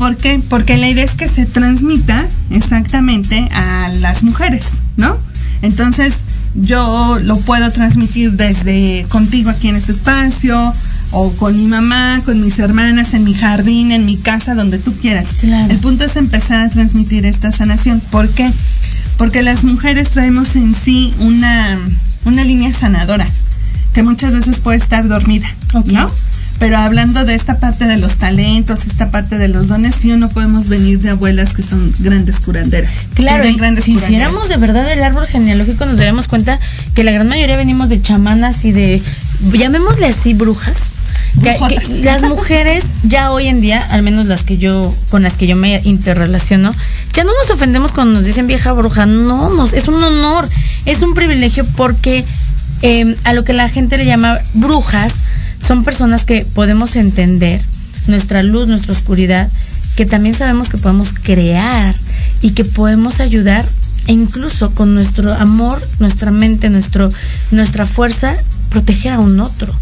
[0.00, 0.40] ¿Por qué?
[0.48, 4.64] Porque la idea es que se transmita exactamente a las mujeres,
[4.96, 5.18] ¿no?
[5.60, 6.24] Entonces,
[6.54, 10.72] yo lo puedo transmitir desde contigo aquí en este espacio
[11.10, 14.94] o con mi mamá, con mis hermanas, en mi jardín, en mi casa, donde tú
[14.94, 15.44] quieras.
[15.44, 18.00] El punto es empezar a transmitir esta sanación.
[18.00, 18.50] ¿Por qué?
[19.18, 21.78] Porque las mujeres traemos en sí una,
[22.24, 23.26] una línea sanadora
[23.92, 25.48] que muchas veces puede estar dormida,
[25.92, 26.10] ¿no?
[26.60, 30.18] Pero hablando de esta parte de los talentos, esta parte de los dones, sí o
[30.18, 32.92] no podemos venir de abuelas que son grandes curanderas.
[33.14, 33.44] Claro,
[33.80, 36.60] si hiciéramos de verdad el árbol genealógico, nos daríamos cuenta
[36.94, 39.02] que la gran mayoría venimos de chamanas y de,
[39.54, 40.96] llamémosle así, brujas.
[42.02, 45.56] las mujeres ya hoy en día, al menos las que yo, con las que yo
[45.56, 46.74] me interrelaciono,
[47.14, 50.46] ya no nos ofendemos cuando nos dicen vieja bruja, no, nos, es un honor,
[50.84, 52.26] es un privilegio porque
[52.82, 55.22] eh, a lo que la gente le llama brujas,
[55.66, 57.62] son personas que podemos entender
[58.06, 59.50] nuestra luz, nuestra oscuridad,
[59.96, 61.94] que también sabemos que podemos crear
[62.40, 63.64] y que podemos ayudar
[64.06, 67.10] e incluso con nuestro amor, nuestra mente, nuestro,
[67.50, 68.34] nuestra fuerza,
[68.70, 69.74] proteger a un otro.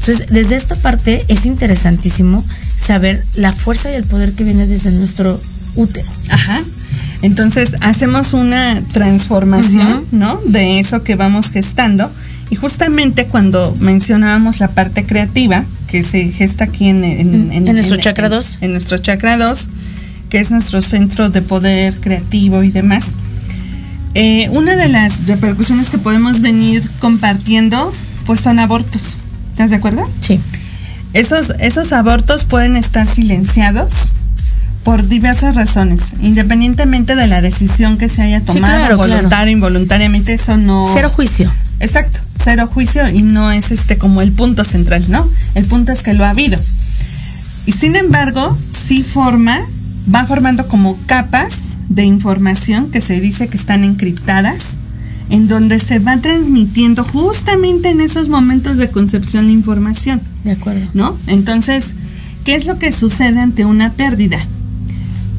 [0.00, 2.44] Entonces, desde esta parte es interesantísimo
[2.76, 5.38] saber la fuerza y el poder que viene desde nuestro
[5.74, 6.08] útero.
[6.30, 6.62] Ajá.
[7.22, 10.40] Entonces, hacemos una transformación, ¿no?
[10.46, 12.10] De eso que vamos gestando
[12.50, 18.28] y justamente cuando mencionábamos la parte creativa, que se gesta aquí en, en, nuestro chakra
[18.28, 18.58] 2.
[18.60, 19.68] En, nuestro chakra 2,
[20.30, 23.14] que es nuestro centro de poder creativo y demás.
[24.14, 27.92] Eh, una de las repercusiones que podemos venir compartiendo,
[28.26, 29.16] pues son abortos.
[29.52, 30.08] ¿Estás de acuerdo?
[30.20, 30.40] Sí.
[31.12, 34.12] Esos, esos abortos pueden estar silenciados
[34.84, 40.84] por diversas razones, independientemente de la decisión que se haya tomado, voluntaria, involuntariamente, eso no...
[40.94, 41.52] Cero juicio.
[41.80, 45.28] Exacto, cero juicio y no es este como el punto central, ¿no?
[45.56, 46.56] El punto es que lo ha habido.
[47.66, 49.58] Y sin embargo, sí forma,
[50.14, 54.78] va formando como capas de información que se dice que están encriptadas,
[55.28, 60.20] en donde se va transmitiendo justamente en esos momentos de concepción la información.
[60.44, 60.86] De acuerdo.
[60.94, 61.18] ¿No?
[61.26, 61.96] Entonces,
[62.44, 64.46] ¿qué es lo que sucede ante una pérdida?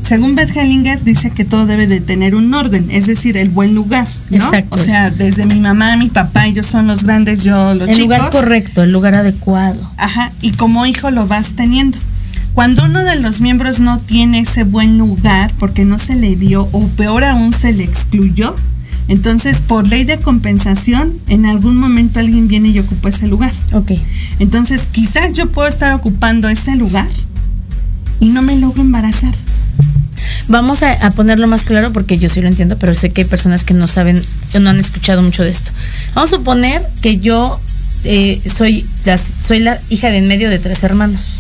[0.08, 3.76] Según Bert Hellinger dice que todo debe de tener un orden, es decir, el buen
[3.76, 4.38] lugar, ¿no?
[4.38, 4.76] Exacto.
[4.76, 7.98] O sea, desde mi mamá, mi papá, ellos son los grandes, yo los chicos.
[7.98, 9.92] El lugar correcto, el lugar adecuado.
[9.98, 11.98] Ajá, y como hijo lo vas teniendo.
[12.54, 16.70] Cuando uno de los miembros no tiene ese buen lugar porque no se le dio
[16.72, 18.56] o peor aún se le excluyó,
[19.10, 23.52] entonces por ley de compensación en algún momento alguien viene y ocupa ese lugar.
[23.74, 23.92] Ok.
[24.40, 27.10] Entonces quizás yo puedo estar ocupando ese lugar
[28.22, 29.34] y no me logro embarazar.
[30.48, 33.64] Vamos a, ponerlo más claro porque yo sí lo entiendo, pero sé que hay personas
[33.64, 34.24] que no saben
[34.60, 35.72] no han escuchado mucho de esto.
[36.16, 37.60] Vamos a suponer que yo
[38.06, 41.40] eh, soy, la, soy la hija de en medio de tres hermanos.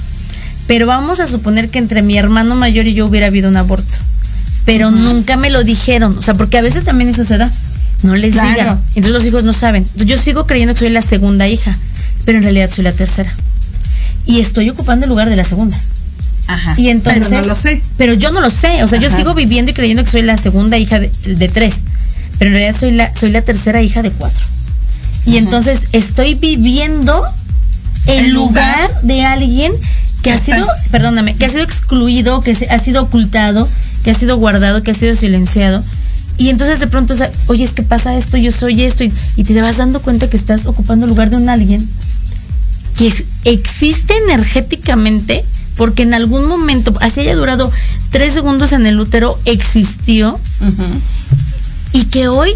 [0.67, 3.97] Pero vamos a suponer que entre mi hermano mayor y yo hubiera habido un aborto.
[4.65, 6.17] Pero nunca me lo dijeron.
[6.17, 7.49] O sea, porque a veces también eso se da.
[8.03, 8.81] No les digan.
[8.89, 9.85] Entonces los hijos no saben.
[9.95, 11.75] yo sigo creyendo que soy la segunda hija,
[12.25, 13.33] pero en realidad soy la tercera.
[14.25, 15.77] Y estoy ocupando el lugar de la segunda.
[16.47, 16.75] Ajá.
[16.77, 17.81] Y entonces, pero no lo sé.
[17.97, 18.83] Pero yo no lo sé.
[18.83, 21.83] O sea, yo sigo viviendo y creyendo que soy la segunda hija de, tres.
[22.39, 24.45] Pero en realidad soy la, soy la tercera hija de cuatro.
[25.25, 27.23] Y entonces estoy viviendo
[28.05, 29.73] el, lugar, de alguien
[30.23, 33.67] que ha sido, perdóname, que ha sido excluido, que ha sido ocultado,
[34.03, 35.83] que ha sido guardado, que ha sido silenciado.
[36.37, 37.13] Y entonces de pronto,
[37.47, 40.37] oye, es que pasa esto, yo soy esto, y, y te vas dando cuenta que
[40.37, 41.85] estás ocupando el lugar de un alguien
[42.97, 45.43] que existe energéticamente
[45.77, 47.71] porque en algún momento, así haya durado
[48.09, 50.39] tres segundos en el útero, existió
[51.93, 52.51] y que hoy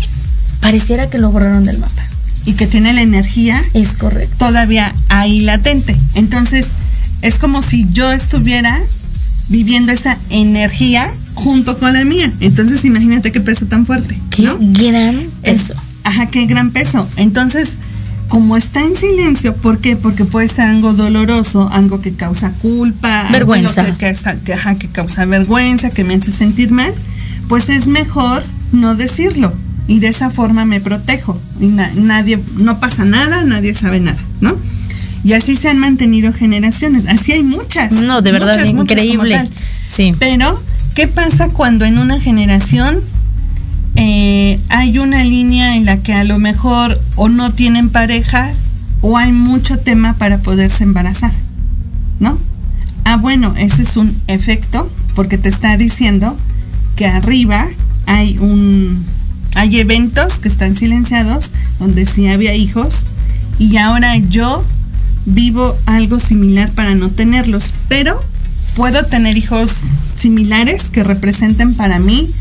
[0.59, 2.03] pareciera que lo borraron del mapa.
[2.43, 3.61] Y que tiene la energía.
[3.75, 4.35] Es correcto.
[4.39, 5.95] Todavía ahí latente.
[6.15, 6.69] Entonces,
[7.21, 8.79] es como si yo estuviera
[9.49, 12.31] viviendo esa energía junto con la mía.
[12.39, 14.19] Entonces, imagínate qué peso tan fuerte.
[14.31, 15.75] Qué gran peso.
[16.03, 17.07] ajá, qué gran peso.
[17.15, 17.77] Entonces,
[18.31, 19.97] como está en silencio, ¿por qué?
[19.97, 24.13] Porque puede ser algo doloroso, algo que causa culpa, vergüenza, que,
[24.45, 26.93] que, que, causa vergüenza, que me hace sentir mal,
[27.49, 29.51] pues es mejor no decirlo
[29.85, 34.55] y de esa forma me protejo y nadie, no pasa nada, nadie sabe nada, ¿no?
[35.25, 37.91] Y así se han mantenido generaciones, así hay muchas.
[37.91, 39.49] No, de verdad, increíble.
[39.83, 40.15] sí.
[40.17, 40.57] Pero,
[40.95, 43.01] ¿qué pasa cuando en una generación
[44.03, 48.51] eh, hay una línea en la que a lo mejor o no tienen pareja
[49.01, 51.31] o hay mucho tema para poderse embarazar,
[52.19, 52.39] ¿no?
[53.03, 56.35] Ah, bueno, ese es un efecto porque te está diciendo
[56.95, 57.67] que arriba
[58.07, 59.05] hay un
[59.53, 63.05] hay eventos que están silenciados donde sí había hijos
[63.59, 64.65] y ahora yo
[65.27, 68.19] vivo algo similar para no tenerlos, pero
[68.75, 69.83] puedo tener hijos
[70.15, 72.31] similares que representen para mí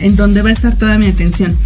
[0.00, 1.56] en donde va a estar toda mi atención.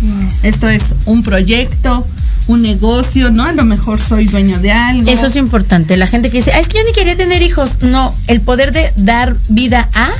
[0.42, 2.06] Esto es un proyecto,
[2.46, 3.44] un negocio, ¿no?
[3.44, 5.10] A lo mejor soy dueño de algo.
[5.10, 5.96] Eso es importante.
[5.96, 7.82] La gente que dice, ah, es que yo ni quería tener hijos.
[7.82, 10.10] No, el poder de dar vida a,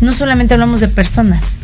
[0.00, 1.56] no solamente hablamos de personas.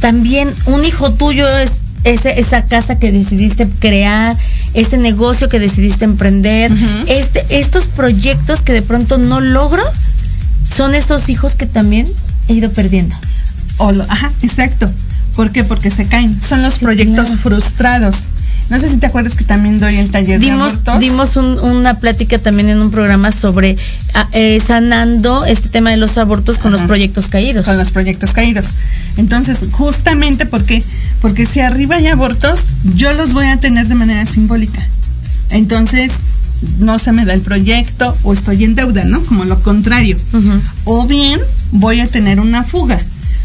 [0.00, 4.36] También un hijo tuyo es ese, esa casa que decidiste crear,
[4.74, 6.72] ese negocio que decidiste emprender,
[7.08, 9.82] este, estos proyectos que de pronto no logro,
[10.74, 12.06] son esos hijos que también
[12.46, 13.16] he ido perdiendo.
[14.08, 14.90] Ajá, exacto.
[15.38, 15.62] ¿Por qué?
[15.62, 16.42] Porque se caen.
[16.42, 18.24] Son los proyectos frustrados.
[18.70, 22.38] No sé si te acuerdas que también doy el taller dimos, de Dimos una plática
[22.38, 23.76] también en un programa sobre
[24.14, 27.66] ah, eh, sanando este tema de los abortos con los proyectos caídos.
[27.66, 28.66] Con los proyectos caídos.
[29.16, 30.82] Entonces, justamente porque,
[31.20, 34.84] porque si arriba hay abortos, yo los voy a tener de manera simbólica.
[35.50, 36.14] Entonces,
[36.80, 39.22] no se me da el proyecto o estoy en deuda, ¿no?
[39.22, 40.16] Como lo contrario.
[40.82, 42.98] O bien voy a tener una fuga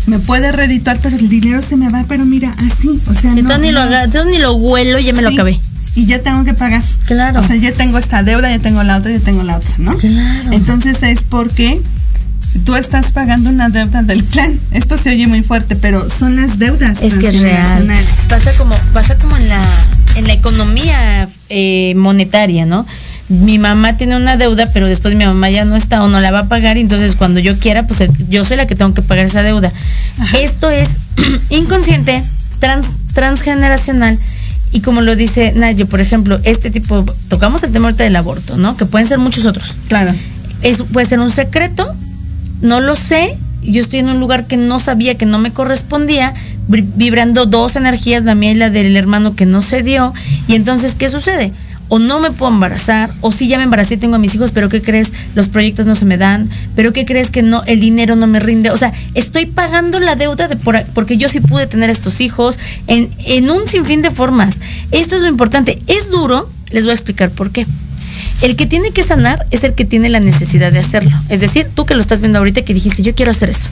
[0.05, 3.41] me puede reeditar, pero el dinero se me va, pero mira, así, o sea, si
[3.41, 5.59] no, ni, Lo, ni lo huelo, ya me lo acabé.
[5.95, 6.81] Y ya tengo que pagar.
[7.05, 7.39] Claro.
[7.39, 9.95] O sea, ya tengo esta deuda, ya tengo la otra, ya tengo la otra, ¿no?
[9.97, 10.51] Claro.
[10.51, 11.81] Entonces es porque
[12.65, 14.59] tú estás pagando una deuda del clan.
[14.71, 17.01] Esto se oye muy fuerte, pero son las deudas.
[17.01, 17.87] Es que es real.
[18.27, 19.61] Pasa como, pasa como en la,
[20.15, 22.87] en la economía eh, monetaria, ¿no?
[23.33, 26.31] Mi mamá tiene una deuda, pero después mi mamá ya no está o no la
[26.31, 29.01] va a pagar, y entonces cuando yo quiera, pues yo soy la que tengo que
[29.01, 29.71] pagar esa deuda.
[30.39, 30.97] Esto es
[31.49, 32.23] inconsciente,
[32.59, 34.19] trans, transgeneracional.
[34.71, 38.57] Y como lo dice Nayo, por ejemplo, este tipo, tocamos el tema ahorita del aborto,
[38.57, 38.75] ¿no?
[38.75, 39.75] Que pueden ser muchos otros.
[39.87, 40.13] Claro.
[40.61, 41.93] Es, puede ser un secreto,
[42.61, 46.33] no lo sé, yo estoy en un lugar que no sabía, que no me correspondía,
[46.67, 50.13] vibrando dos energías, la mía y la del hermano que no se dio.
[50.47, 51.51] Y entonces, ¿qué sucede?
[51.93, 54.67] O no me puedo embarazar, o sí ya me embaracé tengo a mis hijos, pero
[54.67, 55.13] ¿qué crees?
[55.35, 58.39] Los proyectos no se me dan, pero ¿qué crees que no, el dinero no me
[58.39, 58.71] rinde?
[58.71, 62.57] O sea, estoy pagando la deuda de por, porque yo sí pude tener estos hijos
[62.87, 64.59] en, en un sinfín de formas.
[64.89, 65.83] Esto es lo importante.
[65.85, 67.67] Es duro, les voy a explicar por qué.
[68.41, 71.11] El que tiene que sanar es el que tiene la necesidad de hacerlo.
[71.29, 73.69] Es decir, tú que lo estás viendo ahorita que dijiste, yo quiero hacer eso.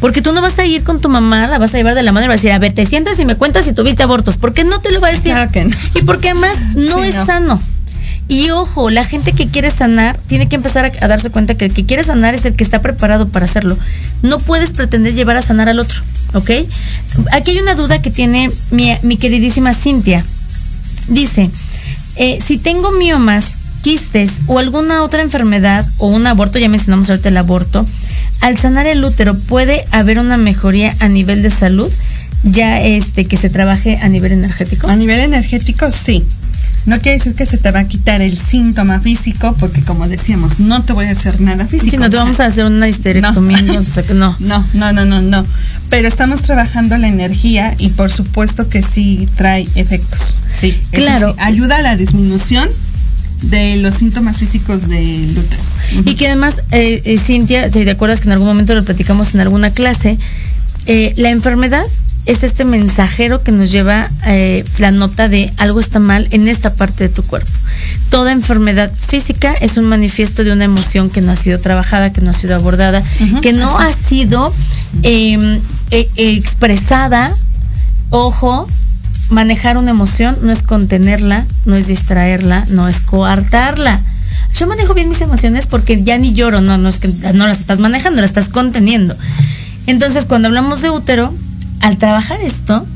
[0.00, 2.12] Porque tú no vas a ir con tu mamá, la vas a llevar de la
[2.12, 4.36] mano y vas a decir, a ver, te sientas y me cuentas si tuviste abortos.
[4.36, 5.34] Porque no te lo va a decir.
[5.94, 7.60] Y porque además no es sano.
[8.28, 11.72] Y ojo, la gente que quiere sanar tiene que empezar a, darse cuenta que el
[11.72, 13.78] que quiere sanar es el que está preparado para hacerlo.
[14.22, 16.02] No puedes pretender llevar a sanar al otro,
[16.34, 16.50] ¿ok?
[17.30, 20.24] Aquí hay una duda que tiene mi, queridísima Cintia.
[21.06, 21.50] Dice,
[22.16, 27.28] eh, si tengo miomas, quistes o alguna otra enfermedad o un aborto, ya mencionamos ahorita
[27.28, 27.86] el aborto,
[28.40, 31.88] al sanar el útero puede haber una mejoría a nivel de salud,
[32.42, 34.88] ya este que se trabaje a nivel energético.
[34.88, 36.24] A nivel energético sí.
[36.84, 40.58] No quiere decir que se te va a quitar el síntoma físico, porque como decíamos,
[40.58, 41.92] no te voy a hacer nada físico.
[41.92, 43.74] Si no te vamos a hacer una histerectomía, no.
[44.14, 44.36] no.
[44.40, 44.64] no.
[44.74, 45.46] No, no, no, no,
[45.90, 50.38] Pero estamos trabajando la energía y por supuesto que sí trae efectos.
[50.50, 51.36] Sí, claro.
[51.38, 52.68] ayuda a la disminución
[53.42, 55.62] de los síntomas físicos del útero.
[56.04, 59.34] Y que además, eh, eh, Cintia, si te acuerdas que en algún momento lo platicamos
[59.34, 60.18] en alguna clase,
[60.86, 61.84] eh, la enfermedad
[62.26, 64.10] es este mensajero que nos lleva
[64.78, 67.50] la nota de algo está mal en esta parte de tu cuerpo.
[68.10, 72.20] Toda enfermedad física es un manifiesto de una emoción que no ha sido trabajada, que
[72.22, 73.04] no ha sido abordada,
[73.42, 74.52] que no ha sido
[75.04, 75.60] em,
[75.92, 77.32] expresada,
[78.10, 78.66] ojo,
[79.30, 84.00] manejar una emoción no es contenerla, no es distraerla, no es coartarla.
[84.54, 87.60] Yo manejo bien mis emociones porque ya ni lloro, no, no es que no las
[87.60, 89.16] estás manejando, las estás conteniendo.
[89.86, 91.34] Entonces, cuando hablamos de útero,
[91.80, 92.86] al trabajar esto,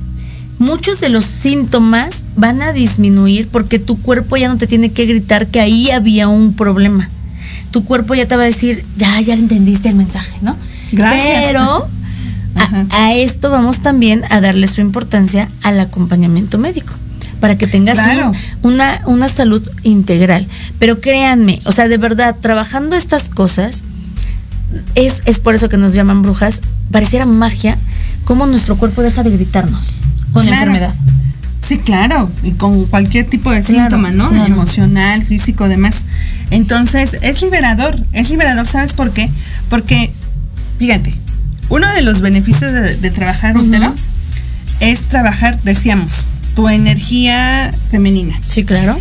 [0.58, 5.06] muchos de los síntomas van a disminuir porque tu cuerpo ya no te tiene que
[5.06, 7.08] gritar que ahí había un problema.
[7.70, 10.56] Tu cuerpo ya te va a decir, ya, ya entendiste el mensaje, ¿no?
[10.92, 11.44] Gracias.
[11.46, 11.88] Pero
[12.90, 16.92] a, esto vamos también a darle su importancia al acompañamiento médico
[17.40, 17.98] para que tengas
[18.62, 20.46] una, una salud integral.
[20.78, 23.82] Pero créanme, o sea, de verdad, trabajando estas cosas,
[24.94, 27.78] es, es por eso que nos llaman brujas, pareciera magia
[28.24, 29.94] cómo nuestro cuerpo deja de gritarnos
[30.32, 30.94] con enfermedad.
[31.60, 34.30] Sí, claro, y con cualquier tipo de síntoma, ¿no?
[34.44, 36.04] Emocional, físico, demás.
[36.50, 39.30] Entonces, es liberador, es liberador, ¿sabes por qué?
[39.68, 40.10] Porque,
[40.78, 41.14] fíjate,
[41.70, 43.94] uno de los beneficios de, trabajar útero
[44.80, 48.38] es trabajar, decíamos, tu energía femenina.
[48.46, 48.98] Sí, claro.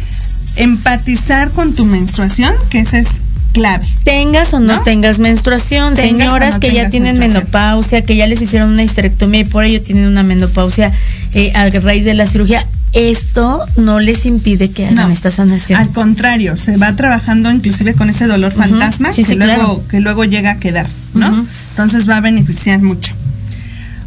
[0.56, 3.08] Empatizar con tu menstruación, que esa es
[3.54, 3.86] clave.
[4.04, 5.96] Tengas o no, tengas menstruación.
[5.96, 10.06] Señoras que ya tienen menopausia, que ya les hicieron una histerectomía y por ello tienen
[10.06, 10.92] una menopausia
[11.34, 12.66] eh, a raíz de la cirugía.
[12.94, 15.80] Esto no les impide que hagan esta sanación.
[15.80, 20.52] Al contrario, se va trabajando inclusive con ese dolor fantasma que, luego, que luego llega
[20.52, 21.46] a quedar, ¿no?
[21.80, 23.14] Entonces va a beneficiar mucho.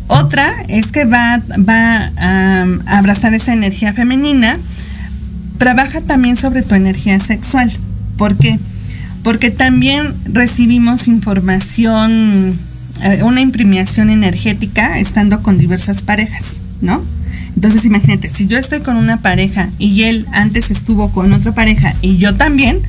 [0.06, 1.40] Otra es que va,
[2.18, 4.58] a, abrazar esa energía femenina.
[5.56, 7.72] Trabaja también sobre tu energía sexual.
[8.18, 8.58] ¿Por qué?
[9.22, 12.58] Porque también recibimos información,
[13.04, 17.02] eh, una imprimación energética estando con diversas parejas, ¿no?
[17.56, 21.94] Entonces imagínate, si yo estoy con una pareja y él antes estuvo con otra pareja
[22.02, 22.80] y yo también,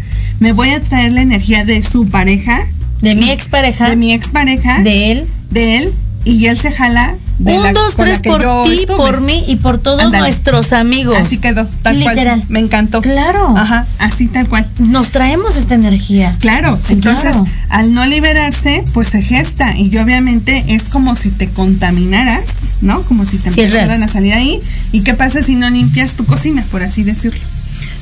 [0.41, 2.59] me voy a traer la energía de su pareja.
[3.03, 3.89] De mi expareja.
[3.89, 4.81] De mi expareja.
[4.81, 5.27] De él.
[5.49, 5.93] De él
[6.25, 7.15] y él se jala.
[7.39, 11.17] Un, dos, tres por ti, por mí y por todos nuestros amigos.
[11.19, 12.41] Así quedó, tal Literal.
[12.47, 13.01] Me encantó.
[13.01, 13.57] Claro.
[13.57, 14.65] Ajá, así tal cual.
[14.77, 16.37] Nos traemos esta energía.
[16.39, 17.35] Claro, entonces
[17.69, 22.45] al no liberarse, pues se gesta y yo obviamente es como si te contaminaras,
[22.81, 23.01] ¿no?
[23.01, 24.59] Como si te empezaran a salir ahí.
[24.93, 27.41] ¿Y qué pasa si no limpias tu cocina, por así decirlo?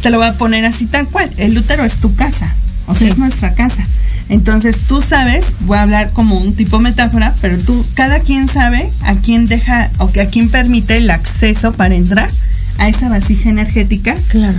[0.03, 1.31] Te lo voy a poner así tal cual.
[1.37, 2.53] El útero es tu casa,
[2.85, 3.83] o sea, es nuestra casa.
[4.31, 8.89] Entonces tú sabes, voy a hablar como un tipo metáfora, pero tú, cada quien sabe
[9.03, 12.29] a quién deja o a quién permite el acceso para entrar
[12.77, 14.15] a esa vasija energética.
[14.29, 14.57] Claro.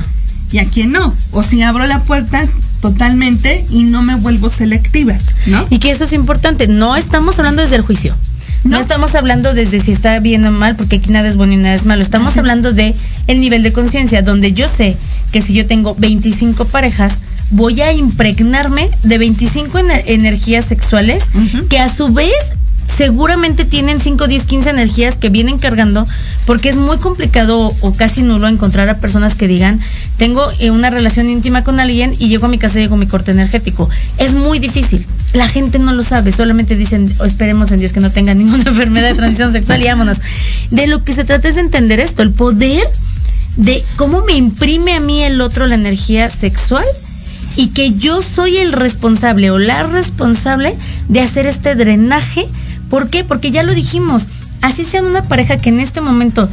[0.53, 1.11] Y a quién no.
[1.31, 2.47] O si abro la puerta
[2.83, 5.17] totalmente y no me vuelvo selectiva,
[5.47, 5.67] ¿no?
[5.71, 6.69] Y que eso es importante.
[6.69, 8.15] No estamos hablando desde el juicio.
[8.65, 11.57] No, estamos hablando desde si está bien o mal, porque aquí nada es bueno y
[11.57, 12.03] nada es malo.
[12.03, 12.95] Estamos hablando de
[13.27, 14.97] el nivel de conciencia, donde yo sé
[15.33, 21.27] que si yo tengo 25 parejas, voy a impregnarme de 25 energías sexuales
[21.69, 22.33] que a su vez
[22.93, 26.05] seguramente tienen 5, 10, 15 energías que vienen cargando,
[26.47, 29.81] porque es muy complicado o casi nulo encontrar a personas que digan,
[30.19, 32.99] tengo eh, una relación íntima con alguien y llego a mi casa y llego a
[32.99, 33.89] mi corte energético.
[34.19, 35.07] Es muy difícil.
[35.33, 38.65] La gente no lo sabe, solamente dicen, oh, esperemos en Dios que no tenga ninguna
[38.67, 40.19] enfermedad de transición sexual y vámonos.
[40.71, 42.87] De lo que se trata es de entender esto, el poder
[43.57, 46.85] de cómo me imprime a mí el otro la energía sexual
[47.57, 50.77] y que yo soy el responsable o la responsable
[51.09, 52.47] de hacer este drenaje.
[52.89, 53.25] ¿Por qué?
[53.25, 54.29] Porque ya lo dijimos,
[54.61, 56.49] así sean una pareja que en este momento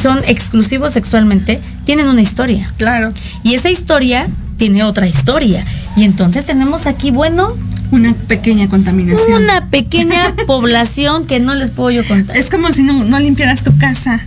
[0.00, 2.66] son exclusivos sexualmente, tienen una historia.
[2.76, 3.12] Claro.
[3.42, 5.64] Y esa historia tiene otra historia.
[5.96, 7.56] Y entonces tenemos aquí, bueno,
[7.90, 9.42] una pequeña contaminación.
[9.42, 12.36] Una pequeña población que no les puedo yo contar.
[12.36, 14.20] Es como si no, limpiaras tu casa.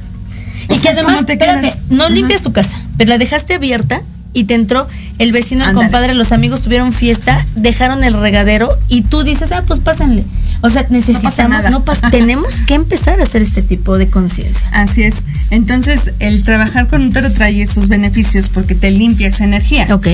[0.70, 4.01] y que además, espérate, no limpias tu casa, pero la dejaste abierta
[4.34, 4.88] y te entró
[5.20, 9.64] el vecino, el compadre, los amigos tuvieron fiesta, dejaron el regadero y tú dices, ah,
[9.66, 10.24] pues pásenle.
[10.62, 14.68] O sea, necesitamos, no pasa, tenemos que empezar a hacer este tipo de conciencia.
[14.72, 15.26] Así es.
[15.52, 19.88] Entonces, el trabajar con útero trae esos beneficios porque te limpia esa energía.
[19.94, 20.08] Ok.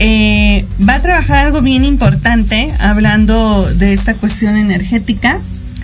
[0.00, 5.38] Eh, va a trabajar algo bien importante hablando de esta cuestión energética.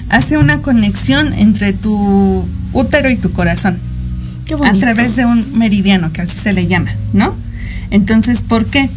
[0.08, 3.78] Hace una conexión entre tu útero y tu corazón
[4.64, 7.34] a través de un meridiano, que así se le llama, ¿no?
[7.90, 8.88] Entonces, ¿por qué?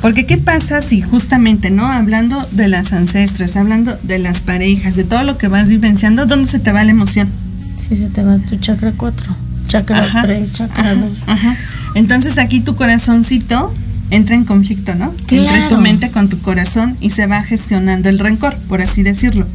[0.00, 1.86] Porque qué pasa si justamente, ¿no?
[1.86, 6.48] Hablando de las ancestras, hablando de las parejas, de todo lo que vas vivenciando, ¿dónde
[6.48, 7.28] se te va la emoción?
[7.76, 9.36] Sí, se te va tu chakra 4,
[9.66, 11.10] chakra 3, chakra 2.
[11.26, 11.56] Ajá.
[11.94, 13.74] Entonces aquí tu corazoncito
[14.10, 15.12] entra en conflicto, ¿no?
[15.28, 19.46] Entre tu mente con tu corazón y se va gestionando el rencor, por así decirlo.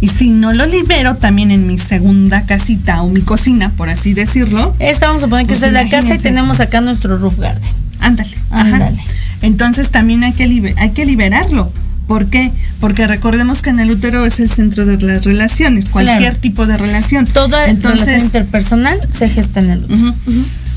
[0.00, 4.14] Y si no lo libero también en mi segunda casita o mi cocina, por así
[4.14, 4.74] decirlo.
[4.78, 7.70] Esta vamos a poner que pues es la casa y tenemos acá nuestro roof garden.
[8.00, 8.36] Ándale.
[8.50, 9.02] Ándale.
[9.42, 11.72] Entonces también hay que, hay que liberarlo.
[12.06, 12.52] ¿Por qué?
[12.80, 16.76] Porque recordemos que en el útero es el centro de las relaciones, cualquier tipo de
[16.76, 17.26] relación.
[17.26, 20.14] Toda relación interpersonal se gesta en el útero.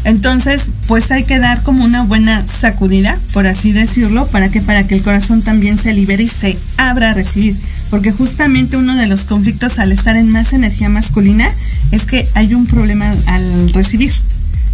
[0.04, 4.88] Entonces, pues hay que dar como una buena sacudida, por así decirlo, para que para
[4.88, 7.56] que el corazón también se libere y se abra a recibir
[7.92, 11.52] porque justamente uno de los conflictos al estar en más energía masculina
[11.92, 14.14] es que hay un problema al recibir,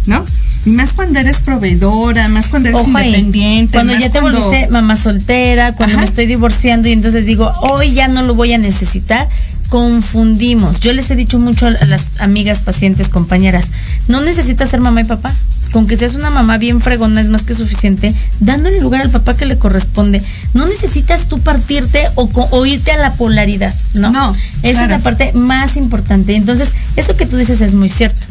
[0.06, 0.24] ¿no?
[0.64, 3.72] Y más cuando eres proveedora, más cuando eres independiente.
[3.72, 8.06] Cuando ya te volviste mamá soltera, cuando me estoy divorciando y entonces digo, hoy ya
[8.06, 9.28] no lo voy a necesitar,
[9.68, 10.80] confundimos.
[10.80, 13.70] Yo les he dicho mucho a las amigas, pacientes, compañeras,
[14.08, 15.34] no necesitas ser mamá y papá.
[15.72, 19.36] Con que seas una mamá bien fregona es más que suficiente, dándole lugar al papá
[19.36, 20.22] que le corresponde.
[20.54, 24.10] No necesitas tú partirte o, irte a la polaridad, ¿no?
[24.10, 24.34] No.
[24.62, 26.36] Esa es la parte más importante.
[26.36, 28.26] Entonces, eso que tú dices es muy cierto.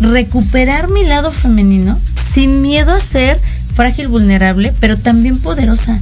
[0.00, 1.98] Recuperar mi lado femenino
[2.30, 3.40] sin miedo a ser
[3.74, 5.98] frágil, vulnerable, pero también poderosa.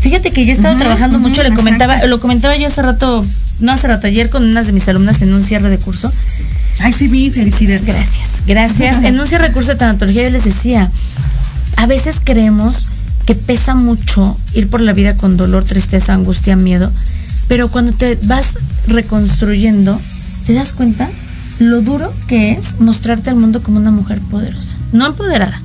[0.00, 3.24] Fíjate que yo he estado trabajando mucho, le comentaba, lo comentaba yo hace rato,
[3.60, 6.10] no hace rato, ayer con unas de mis alumnas en un cierre de curso.
[6.80, 7.84] Ay, sí, vi, felicidades.
[7.84, 9.02] Gracias, gracias.
[9.04, 10.90] en un cierre de curso de tanatología yo les decía,
[11.76, 12.86] a veces creemos
[13.26, 16.90] que pesa mucho ir por la vida con dolor, tristeza, angustia, miedo,
[17.46, 20.00] pero cuando te vas reconstruyendo,
[20.46, 21.08] te das cuenta
[21.58, 25.60] lo duro que es mostrarte al mundo como una mujer poderosa, no empoderada,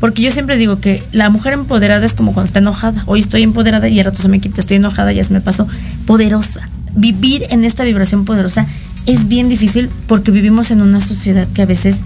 [0.00, 3.02] porque yo siempre digo que la mujer empoderada es como cuando está enojada.
[3.06, 5.66] Hoy estoy empoderada y al rato se me quita, estoy enojada, ya se me pasó.
[6.06, 6.68] Poderosa.
[6.94, 8.66] Vivir en esta vibración poderosa
[9.06, 12.02] es bien difícil porque vivimos en una sociedad que a veces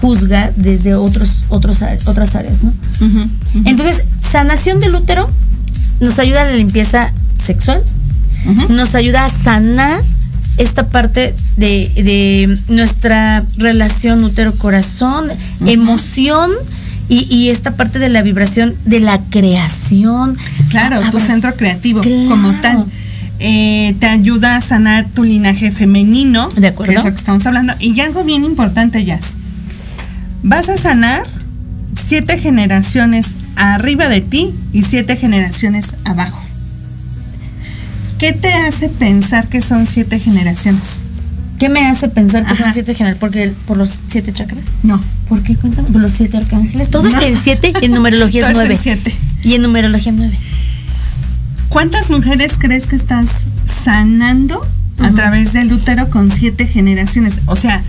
[0.00, 2.72] juzga desde otros, otros, otras áreas, ¿no?
[3.64, 5.28] Entonces, sanación del útero
[6.00, 7.82] nos ayuda a la limpieza sexual,
[8.68, 10.02] nos ayuda a sanar
[10.58, 15.28] esta parte de, nuestra relación útero-corazón,
[15.66, 16.50] emoción
[17.20, 20.38] y, esta parte de la vibración de la creación.
[20.70, 22.86] Claro, tu centro creativo como tal.
[23.38, 26.48] Eh, te ayuda a sanar tu linaje femenino.
[26.50, 26.92] De acuerdo.
[26.92, 27.74] Que es lo que estamos hablando.
[27.80, 29.34] Y algo bien importante, Jazz.
[30.42, 31.22] Vas a sanar
[31.92, 36.42] siete generaciones arriba de ti y siete generaciones abajo.
[38.18, 41.00] ¿Qué te hace pensar que son siete generaciones?
[41.62, 43.20] ¿Qué me hace pensar que son siete generaciones?
[43.20, 44.66] ¿Porque por los siete chakras?
[44.82, 45.00] No.
[45.28, 45.54] ¿Por qué?
[45.54, 45.90] Cuéntame.
[45.90, 46.90] ¿Por los siete arcángeles?
[46.90, 48.76] Todo es en siete y en numerología es nueve.
[48.82, 49.14] siete.
[49.44, 50.36] Y en numerología nueve.
[51.68, 53.30] ¿Cuántas mujeres crees que estás
[53.64, 54.66] sanando
[54.98, 57.38] a través del útero con siete generaciones?
[57.46, 57.84] O sea,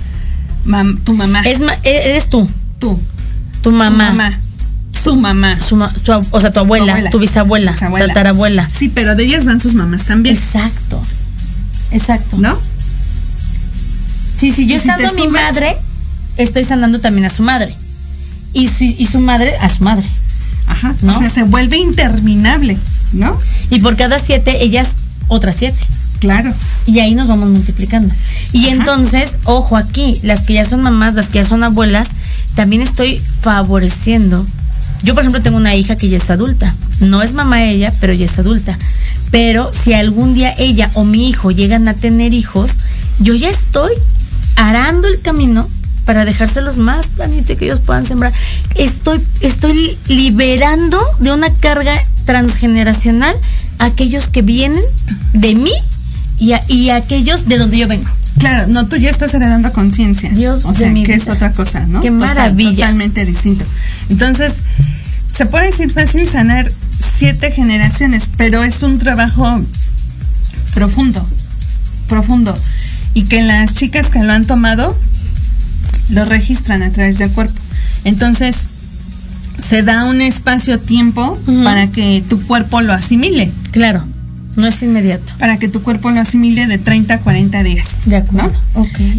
[1.04, 1.42] tu mamá.
[1.42, 2.48] Es e-, eres tú.
[2.78, 3.00] Tú.
[3.64, 4.10] Tu mamá.
[5.04, 5.90] Tu mamá su mamá.
[6.30, 8.70] o sea, tu abuela, tu, bisabuela, tu tatarabuela.
[8.70, 10.36] Sí, pero de ellas van sus mamás también.
[10.36, 11.02] Exacto.
[11.90, 12.38] Exacto.
[12.38, 12.56] ¿No?
[14.44, 15.78] Sí, si yo sanando a mi madre,
[16.36, 17.74] estoy sanando también a su madre.
[18.52, 20.06] Y su, y su madre a su madre.
[20.68, 20.94] Ajá.
[21.02, 21.16] ¿no?
[21.16, 22.78] O sea, se vuelve interminable,
[23.14, 23.40] ¿no?
[23.70, 24.96] Y por cada siete, ellas
[25.30, 25.80] otras siete.
[26.20, 26.54] Claro.
[26.86, 28.14] Y ahí nos vamos multiplicando.
[28.52, 32.10] Y entonces, ojo aquí, las que ya son mamás, las que ya son abuelas,
[32.54, 34.46] también estoy favoreciendo
[35.04, 36.74] yo, por ejemplo, tengo una hija que ya es adulta.
[37.02, 38.78] No es mamá ella, pero ya es adulta.
[39.32, 42.72] Pero si algún día ella o mi hijo llegan a tener hijos,
[43.20, 43.92] yo ya estoy
[44.70, 45.68] arando el camino
[46.06, 48.34] para dejárselos más planito y que ellos puedan sembrar.
[48.76, 51.94] Estoy, estoy liberando de una carga
[52.26, 53.36] transgeneracional
[53.80, 54.84] a aquellos que vienen
[55.34, 55.74] de mí
[56.38, 58.10] y, y a aquellos de donde yo vengo.
[58.40, 60.30] Claro, no, tú ya estás heredando conciencia.
[60.32, 62.02] Dios o sea, que es otra cosa, ¿no?
[62.02, 62.88] Qué maravilla.
[62.88, 63.66] totalmente distinto.
[64.10, 64.56] Entonces,
[65.28, 69.62] se puede decir fácil sanar siete generaciones, pero es un trabajo
[70.74, 71.26] profundo,
[72.08, 72.58] profundo.
[73.14, 74.98] Y que las chicas que lo han tomado
[76.10, 77.54] lo registran a través del cuerpo.
[78.06, 78.56] Entonces,
[79.62, 83.52] se da un espacio-tiempo para que tu cuerpo lo asimile.
[83.72, 84.04] Claro.
[84.56, 85.34] No es inmediato.
[85.40, 87.88] Para que tu cuerpo lo asimile de 30 a 40 días.
[88.06, 88.54] De acuerdo.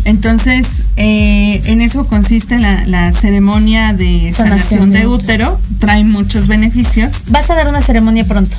[0.04, 0.66] Entonces,
[0.96, 5.60] eh, en eso consiste la, ceremonia de sanación, de, útero.
[5.80, 7.24] Trae muchos beneficios.
[7.28, 8.56] ¿Vas a dar una ceremonia pronto?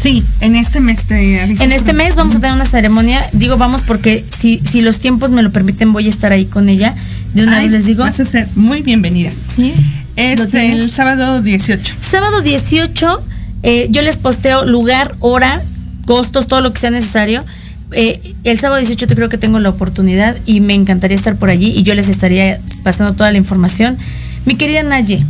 [0.00, 1.62] Sí, en este mes te aviso.
[1.62, 3.24] En este mes vamos a tener una ceremonia.
[3.32, 6.68] Digo vamos porque si, si los tiempos me lo permiten voy a estar ahí con
[6.68, 6.94] ella.
[7.34, 8.04] De una vez les digo.
[8.04, 9.32] Vas a ser muy bienvenida.
[9.48, 9.74] Sí.
[10.16, 11.96] Es el sábado 18.
[11.98, 13.22] Sábado 18.
[13.62, 15.62] Eh, yo les posteo lugar, hora,
[16.06, 17.44] costos, todo lo que sea necesario.
[17.92, 21.50] Eh, el sábado 18 te creo que tengo la oportunidad y me encantaría estar por
[21.50, 23.96] allí y yo les estaría pasando toda la información.
[24.44, 25.24] Mi querida Naye,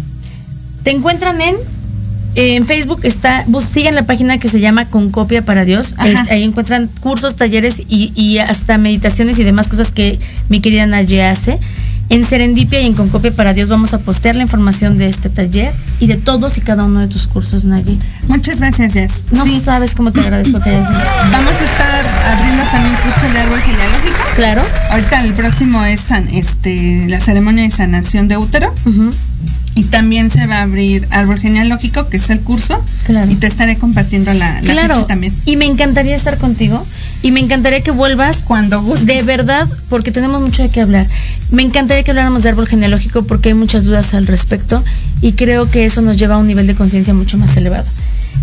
[0.82, 1.56] te encuentran en
[2.38, 5.94] en Facebook está, siguen la página que se llama Con Copia para Dios.
[5.98, 11.24] ahí encuentran cursos, talleres y, y, hasta meditaciones y demás cosas que mi querida Naye
[11.24, 11.58] hace.
[12.10, 15.74] En Serendipia y en Concopia para Dios vamos a postear la información de este taller
[16.00, 17.98] y de todos y cada uno de tus cursos, Nayi.
[18.28, 19.12] Muchas gracias, Jess.
[19.30, 21.04] No sabes cómo te agradezco que hayas venido.
[21.30, 24.18] Vamos a estar abriendo también curso de árbol genealógico.
[24.36, 24.62] Claro.
[24.92, 28.72] Ahorita el próximo es este, la ceremonia de sanación de útero.
[29.78, 32.82] Y también se va a abrir árbol genealógico, que es el curso.
[33.06, 33.30] Claro.
[33.30, 35.04] Y te estaré compartiendo la, la claro.
[35.04, 35.32] también.
[35.44, 36.84] Y me encantaría estar contigo
[37.22, 39.06] y me encantaría que vuelvas cuando gustes.
[39.06, 41.06] De verdad, porque tenemos mucho de qué hablar.
[41.52, 44.82] Me encantaría que habláramos de árbol genealógico porque hay muchas dudas al respecto
[45.20, 47.86] y creo que eso nos lleva a un nivel de conciencia mucho más elevado.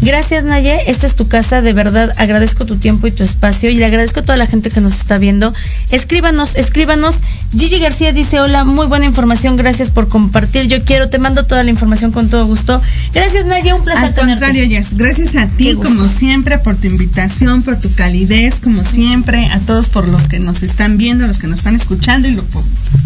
[0.02, 3.76] Gracias Naye, esta es tu casa, de verdad agradezco tu tiempo y tu espacio y
[3.76, 5.54] le agradezco a toda la gente que nos está viendo.
[5.90, 7.22] Escríbanos, escríbanos.
[7.58, 10.68] Gigi García dice, hola, muy buena información, gracias por compartir.
[10.68, 12.82] Yo quiero, te mando toda la información con todo gusto.
[13.14, 17.62] Gracias Naye, un placer Al contrario, Jess, gracias a ti como siempre por tu invitación,
[17.62, 21.48] por tu calidez, como siempre, a todos por los que nos están viendo, los que
[21.48, 22.40] nos están escuchando y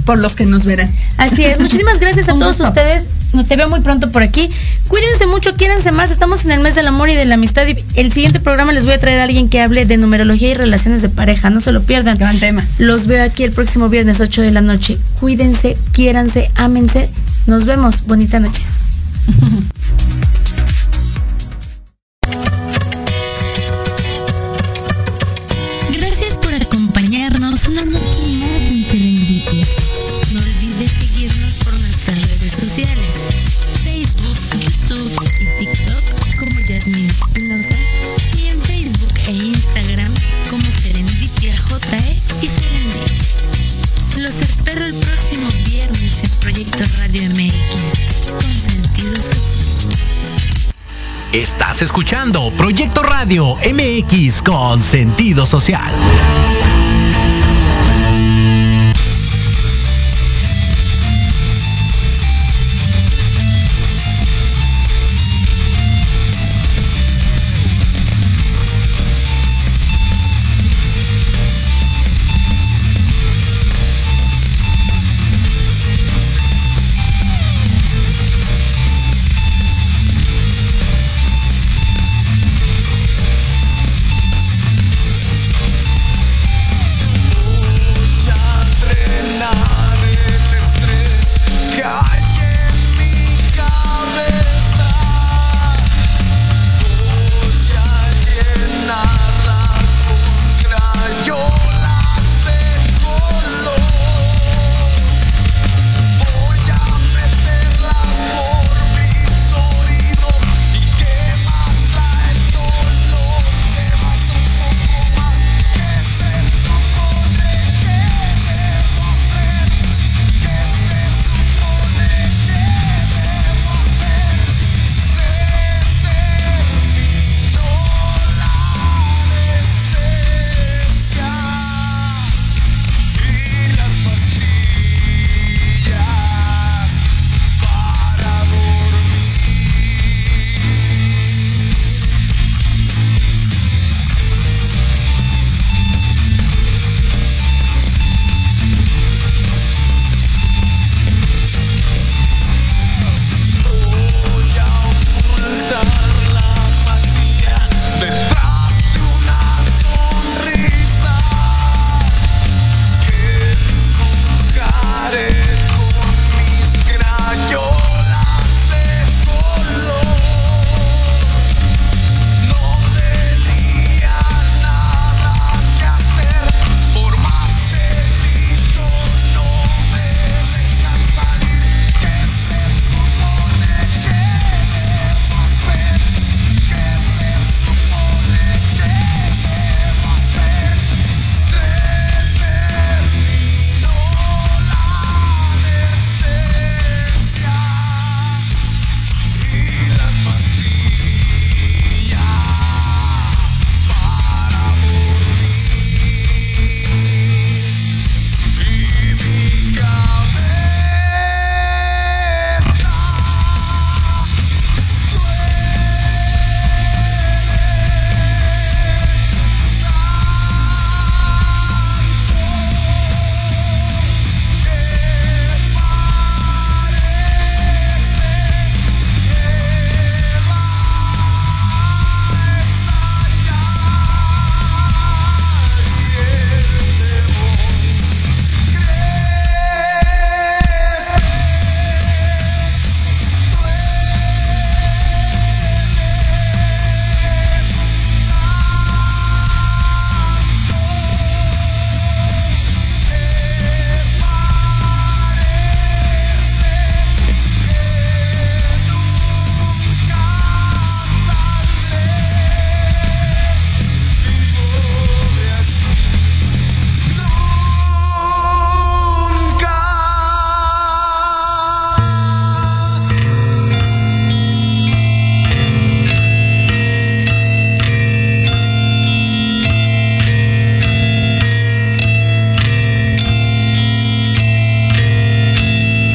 [0.06, 0.92] por, los que nos verán.
[1.18, 3.08] Así es, muchísimas gracias a todos ustedes.
[3.48, 4.50] Te veo muy pronto por aquí.
[4.88, 6.10] Cuídense mucho, quiérense más.
[6.10, 7.68] Estamos en el mes del amor y de la amistad.
[7.68, 10.54] Y el siguiente programa les voy a traer a alguien que hable de numerología y
[10.54, 11.50] relaciones de pareja.
[11.50, 12.18] No se lo pierdan.
[12.18, 12.66] Gran tema.
[12.78, 14.98] Los veo aquí el próximo viernes 8 de la noche.
[15.20, 17.10] Cuídense, quiéranse, ámense.
[17.48, 18.06] Nos vemos.
[18.06, 18.64] Bonita noche.
[46.52, 49.14] Proyecto Radio MX con sentido
[51.32, 55.94] Estás escuchando Proyecto Radio MX con sentido social.